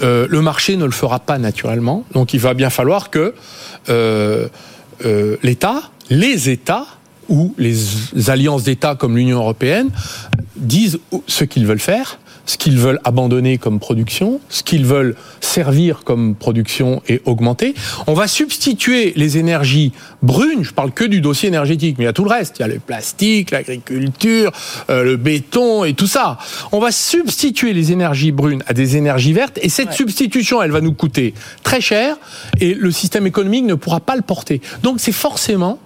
Euh, 0.00 0.26
le 0.30 0.40
marché 0.42 0.76
ne 0.76 0.84
le 0.84 0.92
fera 0.92 1.18
pas 1.18 1.38
naturellement, 1.38 2.04
donc 2.12 2.32
il 2.34 2.38
va 2.40 2.54
bien 2.54 2.70
falloir 2.70 3.10
que 3.10 3.34
euh, 3.88 4.46
euh, 5.04 5.36
l'État, 5.42 5.82
les 6.08 6.50
États 6.50 6.86
ou 7.28 7.52
les 7.58 8.30
alliances 8.30 8.62
d'États 8.62 8.94
comme 8.94 9.16
l'Union 9.16 9.38
européenne 9.38 9.90
disent 10.56 11.00
ce 11.26 11.42
qu'ils 11.44 11.66
veulent 11.66 11.80
faire, 11.80 12.20
ce 12.48 12.56
qu'ils 12.56 12.78
veulent 12.78 12.98
abandonner 13.04 13.58
comme 13.58 13.78
production, 13.78 14.40
ce 14.48 14.62
qu'ils 14.62 14.86
veulent 14.86 15.14
servir 15.42 16.00
comme 16.02 16.34
production 16.34 17.02
et 17.06 17.20
augmenter. 17.26 17.74
On 18.06 18.14
va 18.14 18.26
substituer 18.26 19.12
les 19.16 19.36
énergies 19.36 19.92
brunes, 20.22 20.64
je 20.64 20.72
parle 20.72 20.92
que 20.92 21.04
du 21.04 21.20
dossier 21.20 21.48
énergétique, 21.48 21.96
mais 21.98 22.04
il 22.04 22.06
y 22.06 22.10
a 22.10 22.14
tout 22.14 22.24
le 22.24 22.30
reste, 22.30 22.56
il 22.58 22.62
y 22.62 22.64
a 22.64 22.68
le 22.68 22.78
plastique, 22.78 23.50
l'agriculture, 23.50 24.50
euh, 24.88 25.04
le 25.04 25.16
béton 25.18 25.84
et 25.84 25.92
tout 25.92 26.06
ça. 26.06 26.38
On 26.72 26.78
va 26.80 26.90
substituer 26.90 27.74
les 27.74 27.92
énergies 27.92 28.32
brunes 28.32 28.62
à 28.66 28.72
des 28.72 28.96
énergies 28.96 29.34
vertes 29.34 29.58
et 29.60 29.68
cette 29.68 29.88
Ouais. 29.90 29.94
substitution, 29.94 30.62
elle 30.62 30.70
va 30.70 30.80
nous 30.80 30.94
coûter 30.94 31.34
très 31.62 31.82
cher 31.82 32.16
et 32.60 32.72
le 32.72 32.90
système 32.90 33.26
économique 33.26 33.64
ne 33.66 33.74
pourra 33.74 34.00
pas 34.00 34.16
le 34.16 34.22
porter. 34.22 34.62
Donc 34.82 35.00
c'est 35.00 35.12
forcément 35.12 35.78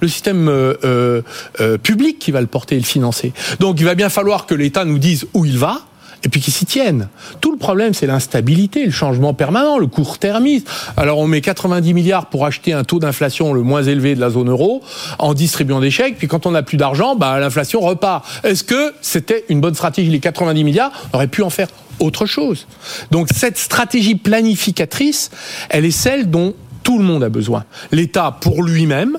le 0.00 0.08
système 0.08 0.48
euh, 0.48 0.74
euh, 0.84 1.22
euh, 1.60 1.78
public 1.78 2.18
qui 2.18 2.30
va 2.32 2.40
le 2.40 2.46
porter 2.48 2.76
et 2.76 2.78
le 2.80 2.84
financer. 2.84 3.32
Donc 3.60 3.80
il 3.80 3.84
va 3.84 3.94
bien 3.94 4.08
falloir 4.08 4.46
que 4.46 4.54
l'État 4.54 4.84
nous 4.84 4.98
dise 4.98 5.26
où 5.34 5.44
il 5.44 5.58
va 5.58 5.80
et 6.24 6.28
puis 6.28 6.40
qui 6.40 6.50
s'y 6.50 6.66
tiennent. 6.66 7.08
Tout 7.40 7.52
le 7.52 7.58
problème, 7.58 7.94
c'est 7.94 8.06
l'instabilité, 8.06 8.84
le 8.84 8.90
changement 8.90 9.34
permanent, 9.34 9.78
le 9.78 9.86
court-termisme. 9.86 10.66
Alors 10.96 11.18
on 11.18 11.26
met 11.26 11.40
90 11.40 11.94
milliards 11.94 12.26
pour 12.26 12.46
acheter 12.46 12.72
un 12.72 12.84
taux 12.84 12.98
d'inflation 12.98 13.52
le 13.52 13.62
moins 13.62 13.82
élevé 13.82 14.14
de 14.14 14.20
la 14.20 14.30
zone 14.30 14.50
euro 14.50 14.82
en 15.18 15.34
distribuant 15.34 15.80
des 15.80 15.90
chèques, 15.90 16.18
puis 16.18 16.28
quand 16.28 16.46
on 16.46 16.52
n'a 16.52 16.62
plus 16.62 16.76
d'argent, 16.76 17.16
bah, 17.16 17.38
l'inflation 17.38 17.80
repart. 17.80 18.26
Est-ce 18.44 18.64
que 18.64 18.94
c'était 19.00 19.44
une 19.48 19.60
bonne 19.60 19.74
stratégie? 19.74 20.10
Les 20.10 20.20
90 20.20 20.64
milliards, 20.64 20.92
on 21.12 21.16
aurait 21.16 21.28
pu 21.28 21.42
en 21.42 21.50
faire 21.50 21.68
autre 22.00 22.26
chose. 22.26 22.66
Donc 23.10 23.28
cette 23.34 23.58
stratégie 23.58 24.14
planificatrice, 24.14 25.30
elle 25.70 25.84
est 25.84 25.90
celle 25.90 26.30
dont 26.30 26.54
tout 26.82 26.98
le 26.98 27.04
monde 27.04 27.24
a 27.24 27.28
besoin. 27.28 27.64
L'État 27.92 28.36
pour 28.40 28.62
lui-même, 28.62 29.18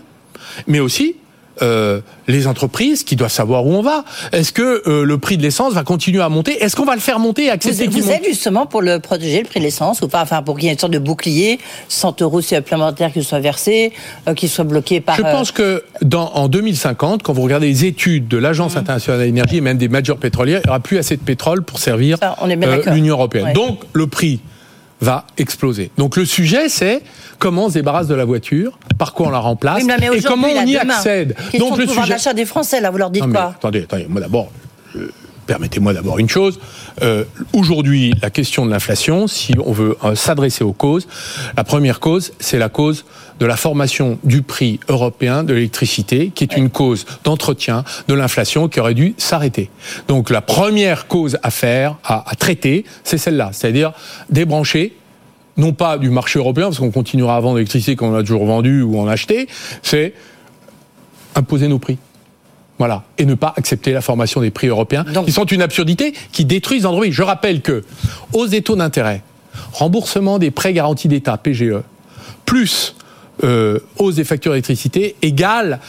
mais 0.67 0.79
aussi 0.79 1.15
euh, 1.61 2.01
les 2.27 2.47
entreprises 2.47 3.03
qui 3.03 3.15
doivent 3.15 3.31
savoir 3.31 3.65
où 3.65 3.73
on 3.73 3.81
va. 3.81 4.03
Est-ce 4.31 4.53
que 4.53 4.83
euh, 4.87 5.03
le 5.03 5.17
prix 5.17 5.37
de 5.37 5.43
l'essence 5.43 5.73
va 5.73 5.83
continuer 5.83 6.21
à 6.21 6.29
monter? 6.29 6.63
Est-ce 6.63 6.75
qu'on 6.75 6.85
va 6.85 6.95
le 6.95 7.01
faire 7.01 7.19
monter 7.19 7.45
et 7.45 7.49
accepter 7.49 7.87
Vous, 7.87 7.99
vous 7.99 8.11
êtes 8.11 8.25
justement 8.25 8.65
pour 8.65 8.81
le 8.81 8.99
protéger, 8.99 9.41
le 9.41 9.47
prix 9.47 9.59
de 9.59 9.65
l'essence, 9.65 10.01
ou 10.01 10.07
pas? 10.07 10.21
Enfin, 10.21 10.41
pour 10.41 10.55
qu'il 10.55 10.65
y 10.65 10.69
ait 10.69 10.73
une 10.73 10.79
sorte 10.79 10.93
de 10.93 10.99
bouclier, 10.99 11.59
100 11.87 12.21
euros 12.21 12.41
supplémentaires 12.41 13.11
qui 13.11 13.23
soient 13.23 13.39
versés, 13.39 13.91
euh, 14.27 14.33
qui 14.33 14.47
soient 14.47 14.65
bloqués 14.65 15.01
par... 15.01 15.15
Je 15.15 15.21
pense 15.21 15.51
que 15.51 15.83
dans, 16.01 16.31
en 16.33 16.47
2050, 16.47 17.23
quand 17.23 17.33
vous 17.33 17.41
regardez 17.41 17.67
les 17.67 17.85
études 17.85 18.27
de 18.27 18.37
l'Agence 18.37 18.75
mmh. 18.75 18.79
internationale 18.79 19.19
de 19.21 19.25
l'énergie 19.25 19.57
et 19.57 19.61
même 19.61 19.77
des 19.77 19.89
majors 19.89 20.17
pétrolières, 20.17 20.61
il 20.63 20.67
n'y 20.67 20.71
aura 20.71 20.79
plus 20.79 20.97
assez 20.97 21.17
de 21.17 21.21
pétrole 21.21 21.63
pour 21.63 21.79
servir 21.79 22.17
l'Union 22.91 23.15
européenne. 23.15 23.53
Donc, 23.53 23.81
le 23.93 24.07
prix 24.07 24.39
va 25.01 25.25
exploser. 25.37 25.91
Donc 25.97 26.17
le 26.17 26.25
sujet, 26.25 26.69
c'est 26.69 27.01
comment 27.37 27.65
on 27.65 27.69
se 27.69 27.75
débarrasse 27.75 28.07
de 28.07 28.15
la 28.15 28.25
voiture, 28.25 28.77
par 28.97 29.13
quoi 29.13 29.27
on 29.27 29.31
la 29.31 29.39
remplace 29.39 29.83
et 29.83 30.21
comment 30.21 30.47
on 30.47 30.65
y 30.65 30.77
accède. 30.77 31.35
Donc 31.57 31.77
le 31.77 31.85
pouvoir 31.85 32.07
d'achat 32.07 32.33
des 32.33 32.45
Français, 32.45 32.81
là, 32.81 32.91
vous 32.91 32.97
leur 32.97 33.09
dites 33.09 33.27
quoi? 33.31 33.53
Attendez, 33.57 33.83
attendez, 33.83 34.07
moi 34.09 34.21
d'abord. 34.21 34.51
Permettez-moi 35.49 35.93
d'abord 35.93 36.19
une 36.19 36.29
chose. 36.29 36.59
Euh, 37.01 37.23
Aujourd'hui, 37.53 38.13
la 38.21 38.29
question 38.29 38.67
de 38.67 38.71
l'inflation, 38.71 39.25
si 39.25 39.55
on 39.65 39.71
veut 39.71 39.97
euh, 40.03 40.13
s'adresser 40.13 40.63
aux 40.63 40.73
causes, 40.73 41.07
la 41.57 41.63
première 41.63 41.99
cause, 41.99 42.33
c'est 42.39 42.59
la 42.59 42.69
cause 42.69 43.03
de 43.39 43.47
la 43.47 43.57
formation 43.57 44.19
du 44.23 44.43
prix 44.43 44.79
européen 44.89 45.43
de 45.43 45.55
l'électricité, 45.55 46.31
qui 46.35 46.43
est 46.43 46.55
une 46.55 46.69
cause 46.69 47.07
d'entretien 47.23 47.83
de 48.07 48.13
l'inflation 48.13 48.67
qui 48.67 48.79
aurait 48.79 48.93
dû 48.93 49.15
s'arrêter. 49.17 49.71
Donc 50.07 50.29
la 50.29 50.41
première 50.41 51.07
cause 51.07 51.39
à 51.41 51.49
faire, 51.49 51.95
à, 52.03 52.23
traiter, 52.37 52.85
c'est 53.03 53.17
celle-là, 53.17 53.49
c'est-à-dire 53.51 53.93
débrancher 54.29 54.93
non 55.57 55.73
pas 55.73 55.97
du 55.97 56.11
marché 56.11 56.37
européen, 56.37 56.65
parce 56.65 56.77
qu'on 56.77 56.91
continuera 56.91 57.37
à 57.37 57.39
vendre 57.39 57.55
l'électricité 57.55 57.95
qu'on 57.95 58.13
a 58.13 58.21
toujours 58.21 58.45
vendu 58.45 58.83
ou 58.83 58.99
en 58.99 59.07
acheté, 59.07 59.47
c'est 59.81 60.13
imposer 61.33 61.67
nos 61.67 61.79
prix. 61.79 61.97
Voilà. 62.79 63.03
Et 63.17 63.25
ne 63.25 63.36
pas 63.36 63.53
accepter 63.57 63.91
la 63.91 64.01
formation 64.01 64.41
des 64.41 64.51
prix 64.51 64.67
européens, 64.67 65.05
qui 65.25 65.31
sont 65.33 65.45
une 65.45 65.62
absurdité, 65.62 66.13
qui 66.31 66.45
détruisent 66.45 66.86
Android. 66.86 67.05
Je 67.09 67.21
rappelle 67.21 67.62
que, 67.62 67.83
hausse 68.33 68.51
des 68.51 68.62
taux 68.62 68.77
d'intérêt, 68.77 69.21
remboursement 69.74 70.39
des 70.39 70.50
prêts 70.50 70.74
garantis 70.74 71.09
d'État, 71.09 71.38
PGE, 71.38 71.81
plus 72.45 72.95
euh, 73.43 73.79
hausse 73.98 74.15
des 74.15 74.24
factures 74.24 74.53
d'électricité, 74.53 75.17
égale 75.21 75.79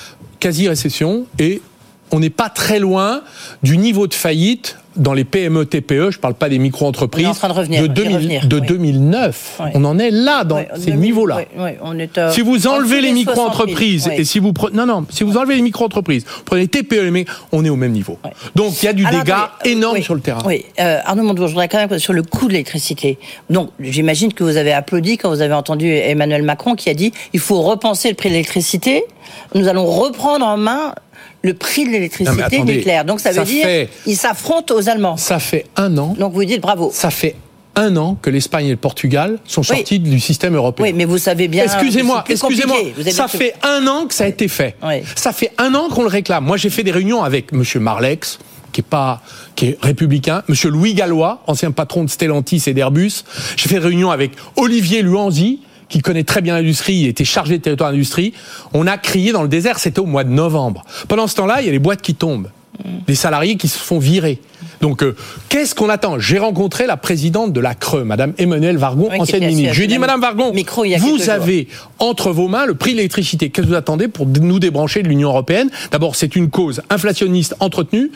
quasi-récession, 0.41 1.27
et 1.39 1.63
on 2.11 2.19
n'est 2.19 2.29
pas 2.29 2.49
très 2.49 2.81
loin 2.81 3.23
du 3.63 3.79
niveau 3.79 4.09
de 4.09 4.15
faillite 4.15 4.77
dans 4.97 5.13
les 5.13 5.25
PME 5.25 5.67
TPE, 5.67 6.11
je 6.11 6.17
ne 6.17 6.21
parle 6.21 6.35
pas 6.35 6.49
des 6.49 6.59
micro-entreprises, 6.59 7.27
de, 7.29 8.59
2009. 8.59 9.61
On 9.75 9.85
en 9.85 9.99
est 9.99 10.11
là, 10.11 10.45
dans 10.45 10.63
ces 10.77 10.93
niveaux-là. 10.93 11.43
Euh, 11.59 12.33
si 12.33 12.41
vous 12.41 12.67
enlevez 12.67 13.01
les 13.01 13.13
micro-entreprises, 13.13 14.11
et 14.17 14.25
si 14.25 14.39
vous 14.39 14.53
prenez, 14.53 14.77
non, 14.77 14.87
non, 14.87 15.07
si 15.11 15.25
vous 15.25 15.37
enlevez 15.37 15.57
les 15.57 15.63
micro-entreprises, 15.63 16.25
prenez 16.45 16.63
les 16.63 16.69
TPE, 16.69 17.11
mais 17.11 17.25
on 17.53 17.65
est 17.65 17.69
au 17.69 17.77
même 17.77 17.93
niveau. 17.93 18.19
Donc 18.55 18.83
il 18.83 18.87
y 18.87 18.89
a 18.89 18.93
du 18.93 19.05
dégât 19.05 19.53
énorme 19.65 20.03
sur 20.03 20.15
le 20.15 20.21
terrain. 20.21 20.43
Oui, 20.45 20.65
euh, 20.81 20.99
Arnaud 21.05 21.23
Montebourg, 21.23 21.47
je 21.47 21.53
voudrais 21.53 21.69
quand 21.69 21.79
même 21.79 21.99
sur 21.99 22.13
le 22.13 22.23
coût 22.23 22.49
de 22.49 22.53
l'électricité. 22.53 23.19
Donc 23.49 23.71
j'imagine 23.79 24.33
que 24.33 24.43
vous 24.45 24.57
avez 24.57 24.73
applaudi 24.73 25.19
quand 25.19 25.31
vous 25.31 25.41
avez 25.41 25.55
entendu 25.55 25.89
Emmanuel 25.89 26.43
Macron 26.43 26.75
qui 26.75 26.91
a 26.91 26.95
dit 26.95 27.13
il 27.33 27.41
faut 27.41 27.63
repenser 27.63 28.09
le 28.09 28.15
prix 28.15 28.29
de 28.29 28.35
l'électricité. 28.35 29.05
Nous 29.55 29.69
allons 29.69 29.87
reprendre 29.87 30.45
en 30.45 30.57
main 30.57 30.95
le 31.43 31.55
prix 31.55 31.87
de 31.87 31.91
l'électricité 31.91 32.63
nucléaire. 32.63 33.05
Donc 33.05 33.21
ça 33.21 33.33
veut 33.33 33.45
dire 33.45 33.89
qu'ils 34.05 34.17
s'affrontent 34.17 34.75
aux 34.75 34.89
Allemands. 34.89 35.17
Ça 35.17 35.39
fait 35.39 35.67
un 35.77 35.97
an. 35.99 36.15
Donc 36.19 36.33
vous 36.33 36.45
dites 36.45 36.61
bravo. 36.61 36.91
Ça 36.93 37.11
fait 37.11 37.37
un 37.77 37.97
an 37.97 38.19
que 38.21 38.31
l'Espagne 38.31 38.67
et 38.67 38.71
le 38.71 38.77
Portugal 38.77 39.39
sont 39.45 39.63
sortis 39.63 40.01
du 40.01 40.21
système 40.21 40.55
européen. 40.57 40.87
Oui, 40.87 40.93
mais 40.93 41.05
vous 41.05 41.19
savez 41.19 41.49
bien. 41.49 41.65
Excusez-moi, 41.65 42.25
excusez-moi. 42.29 42.79
Ça 43.11 43.29
fait 43.29 43.55
un 43.63 43.87
an 43.87 44.07
que 44.07 44.15
ça 44.15 44.25
a 44.25 44.27
été 44.27 44.49
fait. 44.49 44.77
Ça 45.17 45.33
fait 45.33 45.53
un 45.59 45.75
an 45.75 45.89
qu'on 45.89 46.03
le 46.03 46.09
réclame. 46.09 46.45
Moi, 46.45 46.57
j'ai 46.57 46.71
fait 46.71 46.83
des 46.83 46.91
réunions 46.91 47.23
avec 47.23 47.53
M. 47.53 47.63
Marlex, 47.77 48.39
qui 48.73 48.81
est 48.81 48.85
pas, 48.85 49.23
qui 49.57 49.67
est 49.67 49.79
républicain, 49.83 50.43
M. 50.49 50.55
Louis 50.71 50.95
Gallois, 50.95 51.43
ancien 51.47 51.71
patron 51.71 52.05
de 52.05 52.11
Stellantis 52.11 52.65
et 52.67 52.75
d'Airbus. 52.75 53.25
J'ai 53.57 53.69
fait 53.69 53.77
des 53.77 53.87
réunions 53.87 54.11
avec 54.11 54.33
Olivier 54.57 55.03
Luanzi, 55.03 55.61
qui 55.91 56.01
connaît 56.01 56.25
très 56.25 56.41
bien 56.41 56.55
l'industrie, 56.55 56.95
il 56.95 57.09
était 57.09 57.25
chargé 57.25 57.59
de 57.59 57.63
territoire 57.63 57.91
d'industrie. 57.91 58.33
On 58.73 58.87
a 58.87 58.97
crié 58.97 59.33
dans 59.33 59.43
le 59.43 59.49
désert, 59.49 59.79
c'était 59.79 59.99
au 59.99 60.07
mois 60.07 60.25
de 60.25 60.31
novembre. 60.31 60.85
Pendant 61.09 61.27
ce 61.27 61.35
temps-là, 61.35 61.61
il 61.61 61.67
y 61.67 61.69
a 61.69 61.73
les 61.73 61.79
boîtes 61.79 62.01
qui 62.01 62.15
tombent, 62.15 62.49
des 63.07 63.15
salariés 63.15 63.57
qui 63.57 63.69
se 63.69 63.79
font 63.79 63.99
virer. 63.99 64.41
Donc, 64.81 65.03
euh, 65.03 65.15
qu'est-ce 65.51 65.75
qu'on 65.75 65.91
attend? 65.91 66.19
J'ai 66.19 66.39
rencontré 66.39 66.87
la 66.87 66.97
présidente 66.97 67.53
de 67.53 67.61
la 67.61 67.75
Creux, 67.75 68.05
Madame 68.05 68.33
Emmanuel 68.39 68.79
Vargon, 68.79 69.11
ancienne 69.19 69.45
ministre. 69.45 69.75
Je 69.75 69.79
lui 69.79 69.85
ai 69.85 69.89
dit, 69.89 69.99
Madame 69.99 70.21
Vargon, 70.21 70.53
vous 70.99 71.31
avez 71.31 71.69
entre 71.99 72.31
vos 72.31 72.49
mains 72.49 72.65
le 72.65 72.75
prix 72.75 72.93
de 72.93 72.97
l'électricité. 72.97 73.51
Qu'est-ce 73.51 73.67
que 73.67 73.73
vous 73.73 73.77
attendez 73.77 74.09
pour 74.09 74.27
nous 74.27 74.59
débrancher 74.59 75.03
de 75.03 75.09
l'Union 75.09 75.29
européenne? 75.29 75.71
D'abord, 75.91 76.17
c'est 76.17 76.35
une 76.37 76.49
cause 76.49 76.81
inflationniste 76.89 77.57
entretenue, 77.61 78.11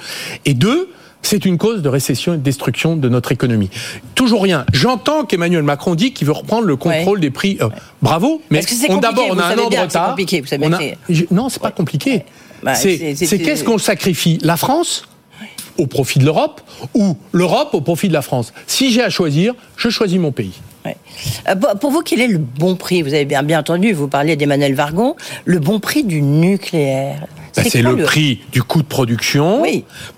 et 0.46 0.54
deux, 0.54 0.88
c'est 1.26 1.44
une 1.44 1.58
cause 1.58 1.82
de 1.82 1.88
récession 1.88 2.34
et 2.34 2.36
de 2.36 2.42
destruction 2.42 2.96
de 2.96 3.08
notre 3.08 3.32
économie. 3.32 3.70
Toujours 4.14 4.42
rien. 4.42 4.64
J'entends 4.72 5.24
qu'Emmanuel 5.24 5.62
Macron 5.62 5.94
dit 5.94 6.12
qu'il 6.12 6.26
veut 6.26 6.32
reprendre 6.32 6.66
le 6.66 6.76
contrôle 6.76 7.20
des 7.20 7.30
prix. 7.30 7.58
Euh, 7.60 7.68
bravo, 8.02 8.42
mais 8.50 8.60
d'abord 9.00 9.26
on 9.30 9.38
a 9.38 9.44
un 9.44 9.58
an 9.58 9.68
de 9.68 9.76
retard. 9.76 10.16
Non, 11.30 11.48
c'est 11.48 11.62
pas 11.62 11.70
compliqué. 11.70 12.24
Bah, 12.62 12.74
c'est 12.74 12.98
qu'est-ce 13.42 13.64
qu'on 13.64 13.78
sacrifie? 13.78 14.38
La 14.42 14.56
France 14.56 15.08
au 15.76 15.86
profit 15.86 16.20
de 16.20 16.24
l'Europe 16.24 16.60
ou 16.94 17.16
l'Europe 17.32 17.70
au 17.72 17.80
profit 17.80 18.08
de 18.08 18.12
la 18.12 18.22
France? 18.22 18.52
Si 18.66 18.92
j'ai 18.92 19.02
à 19.02 19.10
choisir, 19.10 19.54
je 19.76 19.88
choisis 19.88 20.18
mon 20.18 20.32
pays. 20.32 20.52
Euh, 21.48 21.54
pour 21.80 21.90
vous, 21.90 22.02
quel 22.02 22.20
est 22.20 22.28
le 22.28 22.38
bon 22.38 22.76
prix? 22.76 23.02
Vous 23.02 23.14
avez 23.14 23.24
bien, 23.24 23.42
bien 23.42 23.60
entendu, 23.60 23.92
vous 23.92 24.08
parliez 24.08 24.36
d'Emmanuel 24.36 24.74
Vargon, 24.74 25.16
le 25.44 25.58
bon 25.58 25.80
prix 25.80 26.04
du 26.04 26.22
nucléaire. 26.22 27.26
Bah, 27.56 27.62
c'est 27.68 27.82
le, 27.82 27.96
prix 27.96 28.40
du 28.52 28.62
coût 28.62 28.82
de 28.82 28.86
production, 28.86 29.62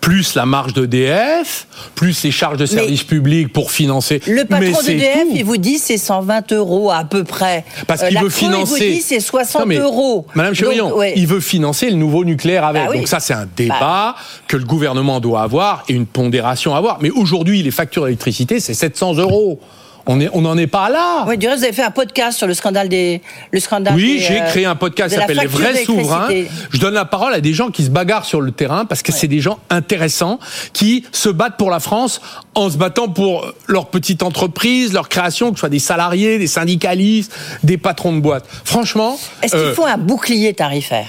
plus 0.01 0.35
la 0.35 0.47
marge 0.47 0.73
d'EDF, 0.73 1.67
plus 1.95 2.23
les 2.23 2.31
charges 2.31 2.57
de 2.57 2.67
service 2.67 3.03
public 3.03 3.53
pour 3.53 3.71
financer. 3.71 4.23
Le 4.27 4.45
patron 4.45 4.83
d'EDF, 4.83 5.27
il 5.35 5.45
vous 5.45 5.59
dit 5.59 5.79
c'est 5.79 5.99
120 5.99 6.53
euros 6.53 6.91
à 6.91 7.05
peu 7.05 7.25
près. 7.25 7.65
Parce 7.87 8.03
qu'il 8.03 8.17
euh, 8.17 8.23
veut 8.23 8.31
financer. 8.31 8.87
Il 8.87 8.91
vous 8.91 8.97
dit 8.97 9.03
c'est 9.03 9.21
60 9.21 9.71
euros. 9.73 10.27
Madame 10.35 10.55
Chevrillon, 10.55 10.93
il 11.15 11.27
veut 11.27 11.41
financer 11.41 11.91
le 11.91 11.97
nouveau 11.97 12.25
nucléaire 12.25 12.65
avec. 12.65 12.87
Bah 12.87 12.95
Donc 12.95 13.09
ça, 13.09 13.21
c'est 13.21 13.35
un 13.35 13.49
débat 13.57 13.77
bah. 13.81 14.17
que 14.49 14.57
le 14.57 14.65
gouvernement 14.65 15.21
doit 15.21 15.43
avoir 15.43 15.85
et 15.89 15.93
une 15.93 16.07
pondération 16.07 16.75
à 16.75 16.79
avoir. 16.79 16.99
Mais 17.03 17.11
aujourd'hui, 17.11 17.63
les 17.63 17.71
factures 17.71 18.05
d'électricité, 18.05 18.61
c'est 18.61 18.75
700 18.75 19.15
euros. 19.15 19.61
On 20.07 20.41
n'en 20.41 20.57
est 20.57 20.67
pas 20.69 20.89
là. 20.89 21.25
Oui, 21.27 21.37
du 21.37 21.49
reste, 21.49 21.59
vous 21.59 21.65
avez 21.65 21.73
fait 21.73 21.83
un 21.83 21.91
podcast 21.91 22.39
sur 22.39 22.47
le 22.47 22.55
scandale 22.55 22.89
des, 22.89 23.21
le 23.51 23.59
scandale. 23.59 23.95
Oui, 23.95 24.19
j'ai 24.21 24.41
euh, 24.41 24.47
créé 24.47 24.65
un 24.65 24.77
podcast 24.77 25.13
qui 25.13 25.21
s'appelle 25.21 25.39
Les 25.39 25.47
vrais 25.47 25.85
souverains. 25.85 26.29
Je 26.71 26.79
donne 26.79 26.95
la 26.95 27.05
parole 27.05 27.35
à 27.35 27.41
des 27.41 27.53
gens 27.53 27.71
qui 27.71 27.83
se 27.83 27.91
bagarrent 27.91 28.25
sur 28.25 28.41
le 28.41 28.53
terrain 28.53 28.85
parce 28.85 29.03
que 29.03 29.11
c'est 29.11 29.27
des 29.27 29.41
gens 29.41 29.59
intéressants 29.69 30.39
qui 30.73 31.05
se 31.11 31.29
battent 31.29 31.57
pour 31.57 31.71
la 31.71 31.81
France 31.81 32.21
en 32.55 32.71
se 32.71 32.77
battant 32.77 33.09
pour 33.09 33.53
leur 33.67 33.89
petite 33.89 34.23
entreprise, 34.23 34.93
leur 34.93 35.09
création, 35.09 35.51
que 35.51 35.57
ce 35.57 35.61
soit 35.61 35.69
des 35.69 35.79
salariés, 35.79 36.39
des 36.39 36.47
syndicalistes, 36.47 37.33
des 37.65 37.77
patrons 37.77 38.15
de 38.15 38.21
boîtes. 38.21 38.47
Franchement. 38.65 39.19
Est-ce 39.43 39.53
qu'il 39.53 39.61
euh, 39.61 39.75
faut 39.75 39.87
un 39.87 39.99
bouclier 39.99 40.55
tarifaire? 40.55 41.09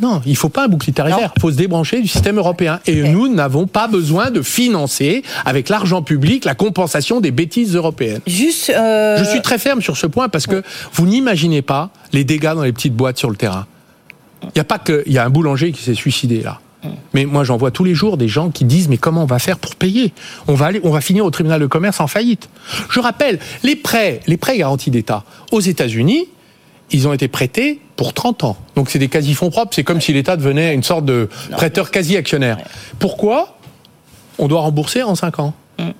Non, 0.00 0.22
il 0.24 0.32
ne 0.32 0.36
faut 0.36 0.48
pas 0.48 0.64
un 0.64 0.68
bouclier 0.68 0.92
tarifaire. 0.92 1.32
Il 1.36 1.40
faut 1.40 1.50
se 1.50 1.56
débrancher 1.56 2.00
du 2.00 2.08
système 2.08 2.38
européen. 2.38 2.80
Et 2.86 3.02
nous 3.02 3.28
n'avons 3.28 3.66
pas 3.66 3.88
besoin 3.88 4.30
de 4.30 4.42
financer, 4.42 5.22
avec 5.44 5.68
l'argent 5.68 6.02
public, 6.02 6.44
la 6.44 6.54
compensation 6.54 7.20
des 7.20 7.30
bêtises 7.30 7.74
européennes. 7.74 8.20
Juste. 8.26 8.70
Euh, 8.70 9.18
Je 9.18 9.24
suis 9.24 9.42
très 9.42 9.58
ferme 9.58 9.82
sur 9.82 9.96
ce 9.96 10.06
point 10.06 10.28
parce 10.28 10.46
que 10.46 10.62
vous 10.92 11.06
n'imaginez 11.06 11.62
pas 11.62 11.90
les 12.12 12.24
dégâts 12.24 12.54
dans 12.54 12.62
les 12.62 12.72
petites 12.72 12.94
boîtes 12.94 13.18
sur 13.18 13.30
le 13.30 13.36
terrain. 13.36 13.66
Il 14.42 14.52
n'y 14.56 14.60
a 14.60 14.64
pas 14.64 14.78
que. 14.78 15.02
Il 15.06 15.12
y 15.12 15.18
a 15.18 15.24
un 15.24 15.30
boulanger 15.30 15.72
qui 15.72 15.82
s'est 15.82 15.94
suicidé 15.94 16.42
là. 16.42 16.60
Mais 17.12 17.26
moi, 17.26 17.44
j'en 17.44 17.58
vois 17.58 17.70
tous 17.70 17.84
les 17.84 17.94
jours 17.94 18.16
des 18.16 18.28
gens 18.28 18.48
qui 18.48 18.64
disent 18.64 18.88
mais 18.88 18.96
comment 18.96 19.24
on 19.24 19.26
va 19.26 19.38
faire 19.38 19.58
pour 19.58 19.74
payer? 19.74 20.14
On 20.48 20.54
va 20.54 20.66
aller, 20.66 20.80
on 20.82 20.90
va 20.90 21.02
finir 21.02 21.26
au 21.26 21.30
tribunal 21.30 21.60
de 21.60 21.66
commerce 21.66 22.00
en 22.00 22.06
faillite. 22.06 22.48
Je 22.88 23.00
rappelle 23.00 23.38
les 23.62 23.76
prêts, 23.76 24.20
les 24.26 24.38
prêts 24.38 24.56
garantis 24.56 24.90
d'État 24.90 25.24
aux 25.52 25.60
États-Unis 25.60 26.28
ils 26.92 27.08
ont 27.08 27.12
été 27.12 27.28
prêtés 27.28 27.80
pour 27.96 28.12
30 28.14 28.44
ans. 28.44 28.56
Donc 28.76 28.90
c'est 28.90 28.98
des 28.98 29.08
quasi-fonds 29.08 29.50
propres. 29.50 29.72
C'est 29.74 29.84
comme 29.84 30.00
si 30.00 30.12
l'État 30.12 30.36
devenait 30.36 30.74
une 30.74 30.82
sorte 30.82 31.04
de 31.04 31.28
prêteur 31.52 31.90
quasi-actionnaire. 31.90 32.58
Pourquoi 32.98 33.56
on 34.38 34.48
doit 34.48 34.60
rembourser 34.60 35.02
en 35.02 35.14
5 35.14 35.38
ans 35.38 35.54
mm. 35.78 35.90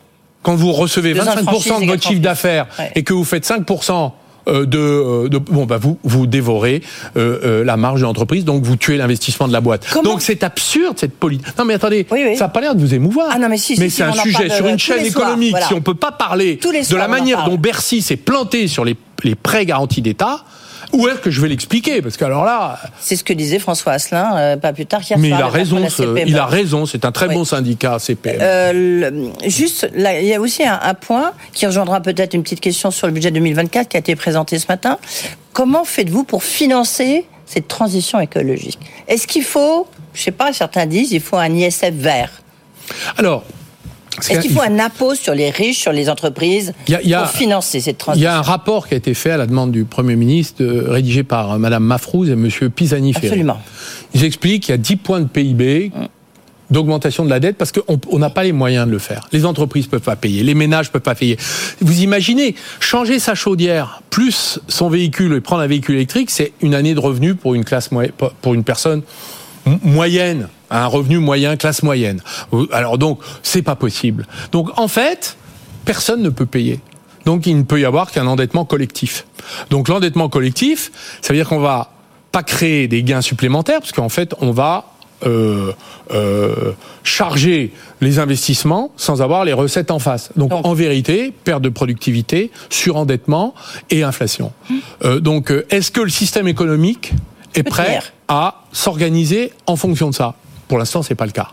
Quand 0.42 0.54
vous 0.54 0.72
recevez 0.72 1.12
25% 1.14 1.82
de 1.82 1.86
votre 1.86 2.02
chiffre 2.02 2.20
d'affaires 2.20 2.66
et 2.94 3.02
que 3.02 3.12
vous 3.12 3.24
faites 3.24 3.46
5% 3.46 4.12
euh, 4.48 4.64
de, 4.64 4.78
euh, 4.78 5.28
de, 5.28 5.36
bon 5.36 5.66
bah 5.66 5.76
vous 5.76 5.98
vous 6.02 6.26
dévorez 6.26 6.82
euh, 7.18 7.38
euh, 7.44 7.64
la 7.64 7.76
marge 7.76 8.00
de 8.00 8.06
l'entreprise 8.06 8.46
donc 8.46 8.62
vous 8.64 8.76
tuez 8.76 8.96
l'investissement 8.96 9.46
de 9.46 9.52
la 9.52 9.60
boîte 9.60 9.86
Comment 9.92 10.12
donc 10.12 10.22
c'est 10.22 10.42
absurde 10.42 10.98
cette 10.98 11.14
politique 11.14 11.46
non 11.58 11.66
mais 11.66 11.74
attendez 11.74 12.06
Oui, 12.10 12.22
oui. 12.26 12.36
ça 12.36 12.44
n'a 12.44 12.48
pas 12.48 12.62
l'air 12.62 12.74
de 12.74 12.80
vous 12.80 12.94
émouvoir 12.94 13.28
Ah 13.32 13.38
non, 13.38 13.50
mais 13.50 13.58
si, 13.58 13.76
si, 13.76 13.90
c'est 13.90 14.02
un 14.02 14.12
sujet 14.14 14.48
sur 14.48 14.66
une 14.66 14.78
chaîne 14.78 15.04
soirs, 15.10 15.26
économique 15.26 15.50
voilà. 15.50 15.66
si 15.66 15.74
on 15.74 15.82
peut 15.82 15.94
pas 15.94 16.12
parler 16.12 16.56
Tous 16.56 16.70
les 16.70 16.84
de 16.86 16.96
la 16.96 17.06
manière 17.06 17.44
dont 17.44 17.56
Bercy 17.56 18.00
s'est 18.00 18.16
planté 18.16 18.66
sur 18.66 18.86
les, 18.86 18.96
les 19.24 19.34
prêts 19.34 19.66
garantis 19.66 20.00
d'État 20.00 20.44
où 20.92 21.08
est-ce 21.08 21.18
que 21.18 21.30
je 21.30 21.40
vais 21.40 21.48
l'expliquer? 21.48 22.02
Parce 22.02 22.16
que 22.16 22.24
alors 22.24 22.44
là 22.44 22.78
C'est 23.00 23.16
ce 23.16 23.24
que 23.24 23.32
disait 23.32 23.58
François 23.58 23.92
Asselin, 23.92 24.36
euh, 24.36 24.56
pas 24.56 24.72
plus 24.72 24.86
tard 24.86 25.00
qu'hier 25.02 25.18
mais 25.18 25.28
il 25.28 25.34
soir, 25.36 25.48
a 25.48 25.50
raison 25.50 25.88
ce- 25.88 26.02
CPME. 26.02 26.28
il 26.28 26.38
a 26.38 26.46
raison 26.46 26.86
c'est 26.86 27.04
un 27.04 27.12
très 27.12 27.28
Oui. 27.28 27.34
bon 27.34 27.44
syndicat 27.44 27.98
CPM 27.98 28.38
Euh, 28.40 28.72
le- 28.72 29.48
juste, 29.48 29.88
là, 29.94 30.20
il 30.20 30.26
y 30.26 30.34
a 30.34 30.40
aussi 30.40 30.64
un, 30.64 30.78
un 30.82 30.94
point 30.94 31.32
qui 31.52 31.66
rejoindra 31.66 32.00
peut-être 32.00 32.34
une 32.34 32.42
petite 32.42 32.60
question 32.60 32.90
sur 32.90 33.06
le 33.06 33.12
budget 33.12 33.30
2024 33.30 33.88
qui 33.88 33.96
a 33.96 34.00
été 34.00 34.16
présenté 34.16 34.58
ce 34.58 34.66
matin. 34.68 34.98
Comment 35.52 35.84
faites-vous 35.84 36.24
pour 36.24 36.42
financer 36.44 37.26
cette 37.46 37.68
transition 37.68 38.20
écologique? 38.20 38.78
Est-ce 39.08 39.26
qu'il 39.26 39.42
faut, 39.44 39.86
je 40.14 40.22
sais 40.22 40.30
pas, 40.30 40.52
certains 40.52 40.86
disent, 40.86 41.12
il 41.12 41.20
faut 41.20 41.36
un 41.36 41.52
ISF 41.54 41.90
vert? 41.92 42.30
Alors 43.16 43.44
Est-ce 44.28 44.40
qu'il 44.40 44.50
faut 44.52 44.62
un 44.62 44.78
impôt 44.78 45.14
sur 45.14 45.34
les 45.34 45.50
riches, 45.50 45.78
sur 45.80 45.92
les 45.92 46.08
entreprises, 46.10 46.72
Il 46.88 46.92
y 46.92 46.94
a- 46.96 47.02
il 47.02 47.08
y 47.08 47.14
a- 47.14 47.22
pour 47.22 47.30
financer 47.30 47.80
cette 47.80 47.94
Il 47.96 47.98
y 47.98 47.98
transition 47.98 48.30
a 48.30 48.34
un 48.34 48.42
rapport 48.42 48.88
qui 48.88 48.94
a 48.94 48.96
été 48.96 49.14
fait 49.14 49.30
à 49.30 49.36
la 49.36 49.46
demande 49.46 49.72
du 49.72 49.84
Premier 49.84 50.16
ministre, 50.16 50.62
euh, 50.62 50.86
rédigé 50.90 51.22
par 51.22 51.52
euh, 51.52 51.58
Madame 51.58 51.84
Mafrouz 51.84 52.28
et 52.30 52.36
Monsieur 52.36 52.68
Pisani-Ferry. 52.70 53.26
Absolument. 53.28 53.60
Ils 54.14 54.24
expliquent 54.24 54.64
qu'il 54.64 54.72
y 54.72 54.74
a 54.74 54.78
10 54.78 54.96
points 54.96 55.20
de 55.20 55.28
PIB 55.28 55.92
d'augmentation 56.70 57.24
de 57.24 57.30
la 57.30 57.40
dette 57.40 57.56
parce 57.56 57.72
qu'on 57.72 57.98
on 58.10 58.18
n'a 58.20 58.30
pas 58.30 58.44
les 58.44 58.52
moyens 58.52 58.86
de 58.86 58.92
le 58.92 58.98
faire. 59.00 59.28
Les 59.32 59.44
entreprises 59.44 59.88
peuvent 59.88 60.00
pas 60.00 60.14
payer, 60.14 60.44
les 60.44 60.54
ménages 60.54 60.90
peuvent 60.92 61.00
pas 61.02 61.16
payer. 61.16 61.36
Vous 61.80 62.00
imaginez, 62.02 62.54
changer 62.78 63.18
sa 63.18 63.34
chaudière 63.34 64.02
plus 64.10 64.60
son 64.68 64.88
véhicule 64.88 65.34
et 65.34 65.40
prendre 65.40 65.62
un 65.62 65.66
véhicule 65.66 65.96
électrique, 65.96 66.30
c'est 66.30 66.52
une 66.62 66.74
année 66.74 66.94
de 66.94 67.00
revenu 67.00 67.34
pour 67.34 67.54
une 67.56 67.64
classe 67.64 67.90
pour 68.40 68.54
une 68.54 68.62
personne 68.62 69.02
m- 69.66 69.78
moyenne, 69.82 70.46
un 70.70 70.86
revenu 70.86 71.18
moyen, 71.18 71.56
classe 71.56 71.82
moyenne. 71.82 72.22
Alors 72.72 72.98
donc, 72.98 73.20
c'est 73.42 73.62
pas 73.62 73.76
possible. 73.76 74.26
Donc 74.52 74.78
en 74.78 74.88
fait, 74.88 75.36
personne 75.84 76.22
ne 76.22 76.30
peut 76.30 76.46
payer. 76.46 76.80
Donc 77.24 77.46
il 77.46 77.56
ne 77.56 77.62
peut 77.62 77.80
y 77.80 77.84
avoir 77.84 78.10
qu'un 78.10 78.26
endettement 78.26 78.64
collectif. 78.64 79.26
Donc 79.70 79.88
l'endettement 79.88 80.28
collectif, 80.28 80.90
ça 81.20 81.32
veut 81.32 81.38
dire 81.38 81.48
qu'on 81.48 81.60
va 81.60 81.92
pas 82.32 82.42
créer 82.42 82.88
des 82.88 83.02
gains 83.02 83.22
supplémentaires, 83.22 83.80
parce 83.80 83.92
qu'en 83.92 84.08
fait, 84.08 84.34
on 84.40 84.52
va 84.52 84.86
euh, 85.26 85.72
euh, 86.12 86.72
charger 87.02 87.72
les 88.00 88.18
investissements 88.18 88.92
sans 88.96 89.20
avoir 89.20 89.44
les 89.44 89.52
recettes 89.52 89.90
en 89.90 89.98
face. 89.98 90.30
Donc, 90.36 90.50
Donc. 90.50 90.66
en 90.66 90.74
vérité, 90.74 91.32
perte 91.44 91.62
de 91.62 91.68
productivité, 91.68 92.50
surendettement 92.70 93.54
et 93.90 94.02
inflation. 94.02 94.52
Euh, 95.04 95.20
donc 95.20 95.52
est-ce 95.70 95.90
que 95.90 96.00
le 96.00 96.08
système 96.08 96.48
économique 96.48 97.12
est 97.54 97.62
prêt 97.62 98.00
à 98.28 98.62
s'organiser 98.72 99.52
en 99.66 99.76
fonction 99.76 100.10
de 100.10 100.14
ça? 100.14 100.36
Pour 100.70 100.78
l'instant, 100.78 101.02
c'est 101.02 101.16
pas 101.16 101.26
le 101.26 101.32
cas. 101.32 101.48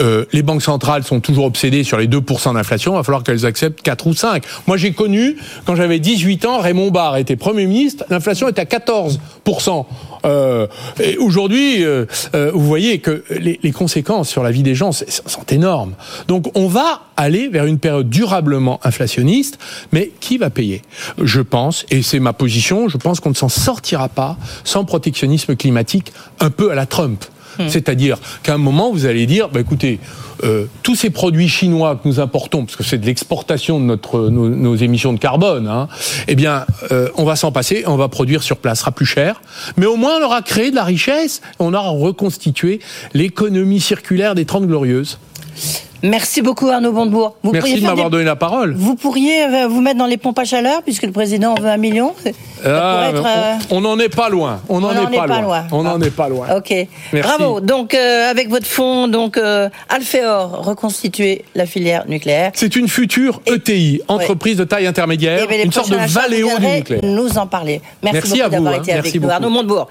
Euh, 0.00 0.24
les 0.32 0.42
banques 0.42 0.62
centrales 0.62 1.04
sont 1.04 1.20
toujours 1.20 1.44
obsédées 1.44 1.84
sur 1.84 1.96
les 1.96 2.08
2% 2.08 2.54
d'inflation, 2.54 2.94
il 2.94 2.96
va 2.96 3.04
falloir 3.04 3.22
qu'elles 3.22 3.46
acceptent 3.46 3.82
4 3.82 4.08
ou 4.08 4.14
5. 4.14 4.42
Moi 4.66 4.76
j'ai 4.76 4.92
connu, 4.92 5.36
quand 5.64 5.76
j'avais 5.76 6.00
18 6.00 6.44
ans, 6.44 6.58
Raymond 6.58 6.90
Barre 6.90 7.18
était 7.18 7.36
Premier 7.36 7.66
ministre, 7.66 8.04
l'inflation 8.10 8.48
était 8.48 8.60
à 8.60 8.64
14%. 8.64 9.86
Euh, 10.24 10.66
et 11.00 11.16
aujourd'hui, 11.18 11.84
euh, 11.84 12.06
euh, 12.34 12.50
vous 12.52 12.66
voyez 12.66 12.98
que 12.98 13.22
les, 13.30 13.58
conséquences 13.72 14.28
sur 14.28 14.42
la 14.42 14.50
vie 14.50 14.62
des 14.62 14.74
gens 14.74 14.90
sont 14.92 15.44
énormes. 15.50 15.94
Donc 16.26 16.50
on 16.56 16.66
va 16.66 17.02
aller 17.16 17.48
vers 17.48 17.66
une 17.66 17.78
période 17.78 18.08
durablement 18.08 18.80
inflationniste, 18.82 19.58
mais 19.92 20.10
qui 20.20 20.38
va 20.38 20.50
payer? 20.50 20.82
Je 21.22 21.40
pense, 21.40 21.86
et 21.90 22.02
c'est 22.02 22.18
ma 22.18 22.32
position, 22.32 22.88
je 22.88 22.96
pense 22.96 23.20
qu'on 23.20 23.30
ne 23.30 23.34
s'en 23.34 23.48
sortira 23.48 24.08
pas 24.08 24.36
sans 24.64 24.84
protectionnisme 24.84 25.54
climatique 25.54 26.12
un 26.40 26.50
peu 26.50 26.72
à 26.72 26.74
la 26.74 26.86
Trump. 26.86 27.24
C'est-à-dire 27.66 28.18
qu'à 28.42 28.54
un 28.54 28.58
moment, 28.58 28.92
vous 28.92 29.06
allez 29.06 29.26
dire, 29.26 29.48
bah, 29.48 29.60
écoutez, 29.60 29.98
euh, 30.44 30.66
tous 30.82 30.94
ces 30.94 31.10
produits 31.10 31.48
chinois 31.48 31.96
que 31.96 32.06
nous 32.06 32.20
importons, 32.20 32.64
parce 32.64 32.76
que 32.76 32.84
c'est 32.84 32.98
de 32.98 33.06
l'exportation 33.06 33.80
de 33.80 33.84
notre, 33.84 34.28
nos, 34.28 34.76
émissions 34.76 35.12
de 35.12 35.18
carbone, 35.18 35.66
hein, 35.66 35.88
eh 36.28 36.36
bien, 36.36 36.64
euh, 36.92 37.08
on 37.16 37.24
va 37.24 37.34
s'en 37.34 37.50
passer, 37.50 37.82
on 37.86 37.96
va 37.96 38.08
produire 38.08 38.42
sur 38.42 38.58
place, 38.58 38.78
ce 38.78 38.82
sera 38.82 38.92
plus 38.92 39.06
cher, 39.06 39.40
mais 39.76 39.86
au 39.86 39.96
moins 39.96 40.20
on 40.20 40.24
aura 40.24 40.42
créé 40.42 40.70
de 40.70 40.76
la 40.76 40.84
richesse, 40.84 41.40
on 41.58 41.74
aura 41.74 41.90
reconstitué 41.90 42.80
l'économie 43.14 43.80
circulaire 43.80 44.34
des 44.34 44.44
Trente 44.44 44.66
Glorieuses. 44.66 45.18
Merci 46.02 46.42
beaucoup 46.42 46.68
Arnaud 46.68 46.92
Montebourg. 46.92 47.36
Vous 47.42 47.52
Merci 47.52 47.70
pourriez 47.70 47.80
de 47.82 47.86
m'avoir 47.86 48.06
des- 48.10 48.12
donné 48.12 48.24
la 48.24 48.36
parole. 48.36 48.74
Vous 48.76 48.94
pourriez 48.94 49.42
euh, 49.44 49.66
vous 49.68 49.80
mettre 49.80 49.98
dans 49.98 50.06
les 50.06 50.16
pompes 50.16 50.38
à 50.38 50.44
chaleur, 50.44 50.82
puisque 50.82 51.02
le 51.02 51.12
président 51.12 51.52
en 51.52 51.60
veut 51.60 51.68
un 51.68 51.76
million 51.76 52.14
Ah, 52.64 53.08
être, 53.10 53.24
euh, 53.26 53.54
on 53.70 53.80
n'en 53.80 53.98
est 53.98 54.08
pas 54.14 54.28
loin. 54.28 54.60
On 54.68 54.80
n'en 54.80 54.90
est, 54.92 55.16
pas 55.16 55.40
loin. 55.40 55.64
On 55.72 55.82
n'en 55.82 56.00
Ah. 56.00 56.04
est 56.06 56.10
pas 56.10 56.28
loin. 56.28 56.46
Ok. 56.56 56.70
Merci. 57.12 57.28
Bravo. 57.38 57.60
Donc, 57.60 57.94
euh, 57.94 58.30
avec 58.30 58.48
votre 58.48 58.66
fonds, 58.66 59.08
donc 59.08 59.36
euh, 59.36 59.68
Alphéor, 59.88 60.64
reconstituer 60.64 61.44
la 61.54 61.66
filière 61.66 62.04
nucléaire. 62.08 62.52
C'est 62.54 62.76
une 62.76 62.88
future 62.88 63.40
ETI, 63.46 64.00
entreprise 64.08 64.56
de 64.56 64.64
taille 64.64 64.86
intermédiaire, 64.86 65.46
Eh 65.50 65.62
une 65.64 65.72
sorte 65.72 65.90
de 65.90 65.96
valéo 65.96 66.48
du 66.60 66.66
nucléaire. 66.66 67.00
nous 67.04 67.38
en 67.38 67.46
parler. 67.46 67.80
Merci, 68.02 68.20
Merci 68.22 68.38
beaucoup 68.38 68.50
d'avoir 68.50 68.74
hein. 68.74 68.78
été 68.78 68.92
avec 68.92 69.04
Merci 69.04 69.16
nous. 69.18 69.22
beaucoup. 69.22 69.34
Arnaud 69.34 69.50
Montebourg. 69.50 69.88